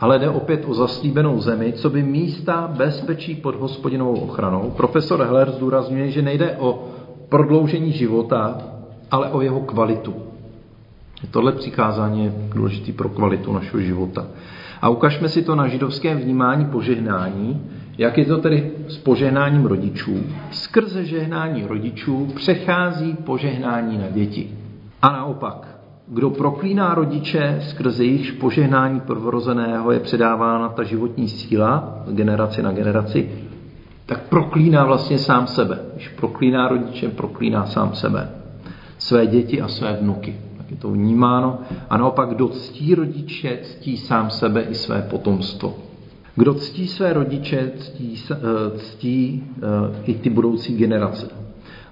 ale 0.00 0.18
jde 0.18 0.30
opět 0.30 0.64
o 0.66 0.74
zaslíbenou 0.74 1.40
zemi, 1.40 1.72
co 1.72 1.90
by 1.90 2.02
místa 2.02 2.74
bezpečí 2.76 3.34
pod 3.34 3.54
hospodinovou 3.54 4.14
ochranou. 4.14 4.72
Profesor 4.76 5.22
Heller 5.22 5.50
zdůrazňuje, 5.50 6.10
že 6.10 6.22
nejde 6.22 6.56
o 6.58 6.88
prodloužení 7.28 7.92
života, 7.92 8.58
ale 9.10 9.30
o 9.30 9.40
jeho 9.40 9.60
kvalitu. 9.60 10.14
Tohle 11.30 11.52
přikázání 11.52 12.24
je 12.24 12.32
důležité 12.54 12.92
pro 12.92 13.08
kvalitu 13.08 13.52
našeho 13.52 13.80
života. 13.80 14.26
A 14.82 14.88
ukažme 14.88 15.28
si 15.28 15.42
to 15.42 15.54
na 15.54 15.68
židovském 15.68 16.18
vnímání 16.18 16.64
požehnání, 16.64 17.60
jak 17.98 18.18
je 18.18 18.24
to 18.24 18.38
tedy 18.38 18.70
s 18.88 18.98
požehnáním 18.98 19.66
rodičů. 19.66 20.22
Skrze 20.50 21.04
žehnání 21.04 21.66
rodičů 21.66 22.32
přechází 22.34 23.14
požehnání 23.14 23.98
na 23.98 24.08
děti. 24.10 24.50
A 25.02 25.12
naopak, 25.12 25.78
kdo 26.08 26.30
proklíná 26.30 26.94
rodiče, 26.94 27.58
skrze 27.68 28.04
jejichž 28.04 28.30
požehnání 28.30 29.00
prvorozeného 29.00 29.92
je 29.92 30.00
předávána 30.00 30.68
ta 30.68 30.82
životní 30.82 31.28
síla 31.28 32.02
generaci 32.10 32.62
na 32.62 32.72
generaci, 32.72 33.30
tak 34.06 34.20
proklíná 34.28 34.84
vlastně 34.84 35.18
sám 35.18 35.46
sebe. 35.46 35.78
Když 35.94 36.08
proklíná 36.08 36.68
rodiče, 36.68 37.08
proklíná 37.08 37.66
sám 37.66 37.94
sebe. 37.94 38.30
Své 38.98 39.26
děti 39.26 39.60
a 39.60 39.68
své 39.68 39.92
vnuky. 40.00 40.36
Tak 40.56 40.70
je 40.70 40.76
to 40.76 40.90
vnímáno. 40.90 41.58
A 41.90 41.96
naopak, 41.96 42.28
kdo 42.28 42.48
ctí 42.48 42.94
rodiče, 42.94 43.58
ctí 43.62 43.96
sám 43.96 44.30
sebe 44.30 44.62
i 44.62 44.74
své 44.74 45.02
potomstvo. 45.02 45.87
Kdo 46.38 46.54
ctí 46.54 46.88
své 46.88 47.12
rodiče, 47.12 47.72
ctí, 47.78 48.14
eh, 48.30 48.78
ctí 48.78 49.42
eh, 49.56 50.02
i 50.04 50.14
ty 50.14 50.30
budoucí 50.30 50.76
generace. 50.76 51.28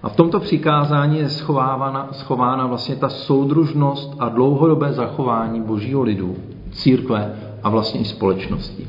A 0.03 0.09
v 0.09 0.17
tomto 0.17 0.41
přikázání 0.41 1.19
je 1.19 1.29
schovávána, 1.29 2.09
schována 2.13 2.67
vlastně 2.67 2.97
ta 2.97 3.09
soudružnost 3.09 4.17
a 4.19 4.29
dlouhodobé 4.29 4.93
zachování 4.93 5.63
božího 5.63 6.03
lidu, 6.03 6.37
církve 6.71 7.37
a 7.63 7.71
vlastně 7.71 8.01
i 8.01 8.05
společnosti. 8.05 8.87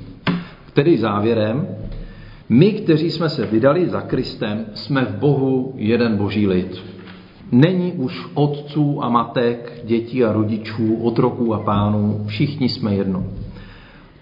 Tedy 0.74 0.98
závěrem, 0.98 1.68
my, 2.50 2.72
kteří 2.72 3.12
jsme 3.12 3.30
se 3.30 3.46
vydali 3.46 3.90
za 3.90 4.02
Kristem, 4.02 4.66
jsme 4.74 5.06
v 5.06 5.20
Bohu 5.20 5.74
jeden 5.76 6.18
boží 6.18 6.48
lid. 6.48 6.84
Není 7.52 7.92
už 7.92 8.26
otců 8.34 9.04
a 9.04 9.10
matek, 9.10 9.82
dětí 9.84 10.24
a 10.24 10.34
rodičů, 10.34 10.96
otroků 10.96 11.54
a 11.54 11.60
pánů, 11.60 12.24
všichni 12.28 12.70
jsme 12.70 12.96
jedno. 12.96 13.24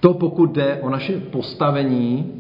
To 0.06 0.14
pokud 0.14 0.52
jde 0.52 0.80
o 0.82 0.90
naše 0.90 1.20
postavení 1.20 2.32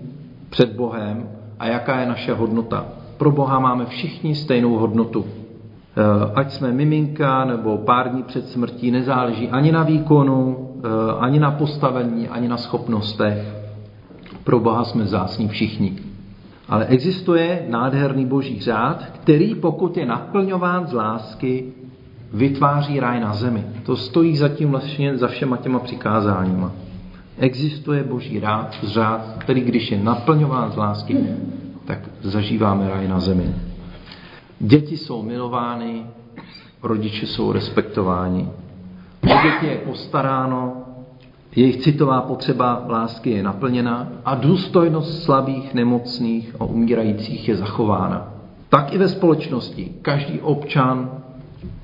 před 0.49 0.73
Bohem 0.75 1.29
a 1.59 1.67
jaká 1.67 1.99
je 1.99 2.05
naše 2.05 2.33
hodnota. 2.33 2.85
Pro 3.17 3.31
Boha 3.31 3.59
máme 3.59 3.85
všichni 3.85 4.35
stejnou 4.35 4.75
hodnotu. 4.77 5.25
Eh, 5.25 6.31
ať 6.35 6.51
jsme 6.51 6.71
miminka 6.71 7.45
nebo 7.45 7.77
pár 7.77 8.09
dní 8.11 8.23
před 8.23 8.49
smrtí, 8.49 8.91
nezáleží 8.91 9.49
ani 9.49 9.71
na 9.71 9.83
výkonu, 9.83 10.69
eh, 10.77 10.87
ani 11.19 11.39
na 11.39 11.51
postavení, 11.51 12.27
ani 12.27 12.47
na 12.47 12.57
schopnostech. 12.57 13.55
Pro 14.43 14.59
Boha 14.59 14.83
jsme 14.83 15.05
zásní 15.05 15.47
všichni. 15.47 15.95
Ale 16.69 16.85
existuje 16.85 17.65
nádherný 17.69 18.25
boží 18.25 18.61
řád, 18.61 19.03
který 19.13 19.55
pokud 19.55 19.97
je 19.97 20.05
naplňován 20.05 20.87
z 20.87 20.93
lásky, 20.93 21.73
vytváří 22.33 22.99
ráj 22.99 23.19
na 23.19 23.33
zemi. 23.33 23.65
To 23.85 23.95
stojí 23.95 24.37
zatím 24.37 24.69
vlastně 24.69 25.17
za 25.17 25.27
všema 25.27 25.57
těma 25.57 25.79
přikázáníma. 25.79 26.84
Existuje 27.39 28.03
boží 28.03 28.39
rád, 28.39 28.77
řád, 28.83 29.35
který 29.37 29.61
když 29.61 29.91
je 29.91 30.03
naplňován 30.03 30.71
z 30.71 30.75
lásky, 30.75 31.17
tak 31.85 31.99
zažíváme 32.21 32.89
raj 32.89 33.07
na 33.07 33.19
zemi. 33.19 33.55
Děti 34.59 34.97
jsou 34.97 35.23
milovány, 35.23 36.05
rodiče 36.83 37.27
jsou 37.27 37.51
respektováni. 37.51 38.49
O 39.23 39.27
děti 39.43 39.65
je 39.65 39.77
postaráno, 39.77 40.73
jejich 41.55 41.77
citová 41.77 42.21
potřeba 42.21 42.83
lásky 42.87 43.31
je 43.31 43.43
naplněna 43.43 44.07
a 44.25 44.35
důstojnost 44.35 45.23
slabých, 45.23 45.73
nemocných 45.73 46.55
a 46.59 46.63
umírajících 46.63 47.49
je 47.49 47.55
zachována. 47.55 48.27
Tak 48.69 48.93
i 48.93 48.97
ve 48.97 49.07
společnosti. 49.07 49.91
Každý 50.01 50.39
občan 50.39 51.11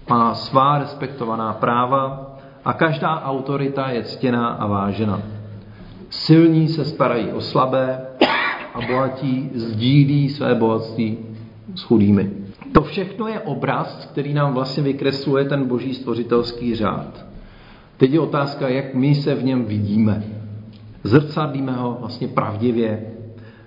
má 0.10 0.36
svá 0.36 0.78
respektovaná 0.78 1.54
práva 1.54 2.32
a 2.66 2.74
každá 2.74 3.22
autorita 3.22 3.90
je 3.90 4.04
ctěná 4.04 4.48
a 4.48 4.68
vážena. 4.68 5.41
Silní 6.12 6.68
se 6.68 6.86
starají 6.86 7.32
o 7.32 7.42
slabé 7.42 8.02
a 8.74 8.82
bohatí 8.88 9.50
sdílí 9.56 10.30
své 10.30 10.56
bohatství 10.56 11.18
s 11.76 11.82
chudými. 11.82 12.32
To 12.72 12.82
všechno 12.82 13.28
je 13.28 13.40
obraz, 13.40 14.08
který 14.12 14.34
nám 14.34 14.54
vlastně 14.54 14.84
vykresluje 14.84 15.46
ten 15.46 15.68
boží 15.68 15.94
stvořitelský 15.94 16.76
řád. 16.76 17.26
Teď 17.98 18.12
je 18.12 18.20
otázka, 18.20 18.70
jak 18.70 18.94
my 18.94 19.16
se 19.16 19.36
v 19.36 19.44
něm 19.44 19.66
vidíme. 19.66 20.24
Zrcadlíme 21.04 21.72
ho 21.72 21.98
vlastně 22.00 22.28
pravdivě. 22.28 23.06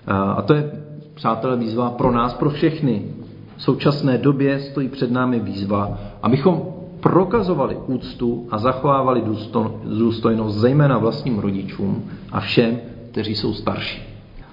A 0.06 0.42
to 0.42 0.54
je, 0.54 0.70
přátelé, 1.14 1.56
výzva 1.56 1.90
pro 1.90 2.12
nás, 2.12 2.34
pro 2.34 2.50
všechny. 2.50 3.02
V 3.56 3.62
současné 3.62 4.18
době 4.18 4.60
stojí 4.60 4.88
před 4.88 5.10
námi 5.10 5.40
výzva, 5.40 5.98
abychom 6.22 6.62
prokazovali 7.04 7.76
úctu 7.86 8.48
a 8.50 8.58
zachovávali 8.58 9.22
důstojnost 9.84 10.58
zejména 10.58 10.98
vlastním 10.98 11.38
rodičům 11.38 12.10
a 12.32 12.40
všem, 12.40 12.80
kteří 13.10 13.34
jsou 13.34 13.54
starší. 13.54 14.02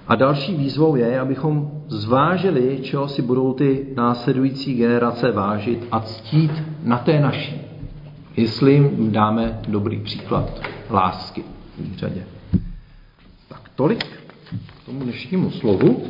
A 0.08 0.14
další 0.14 0.54
výzvou 0.56 0.96
je, 0.96 1.20
abychom 1.20 1.70
zvážili, 1.88 2.78
čeho 2.82 3.08
si 3.08 3.22
budou 3.22 3.52
ty 3.52 3.86
následující 3.96 4.74
generace 4.74 5.32
vážit 5.32 5.88
a 5.92 6.00
ctít 6.00 6.52
na 6.84 6.98
té 6.98 7.20
naší. 7.20 7.60
Jestli 8.36 8.72
jim 8.72 9.12
dáme 9.12 9.60
dobrý 9.68 9.98
příklad 9.98 10.60
lásky 10.90 11.44
v 11.78 11.96
řadě. 11.96 12.24
Tak 13.48 13.70
tolik 13.76 14.04
k 14.04 14.86
tomu 14.86 15.00
dnešnímu 15.00 15.50
slovu. 15.50 16.02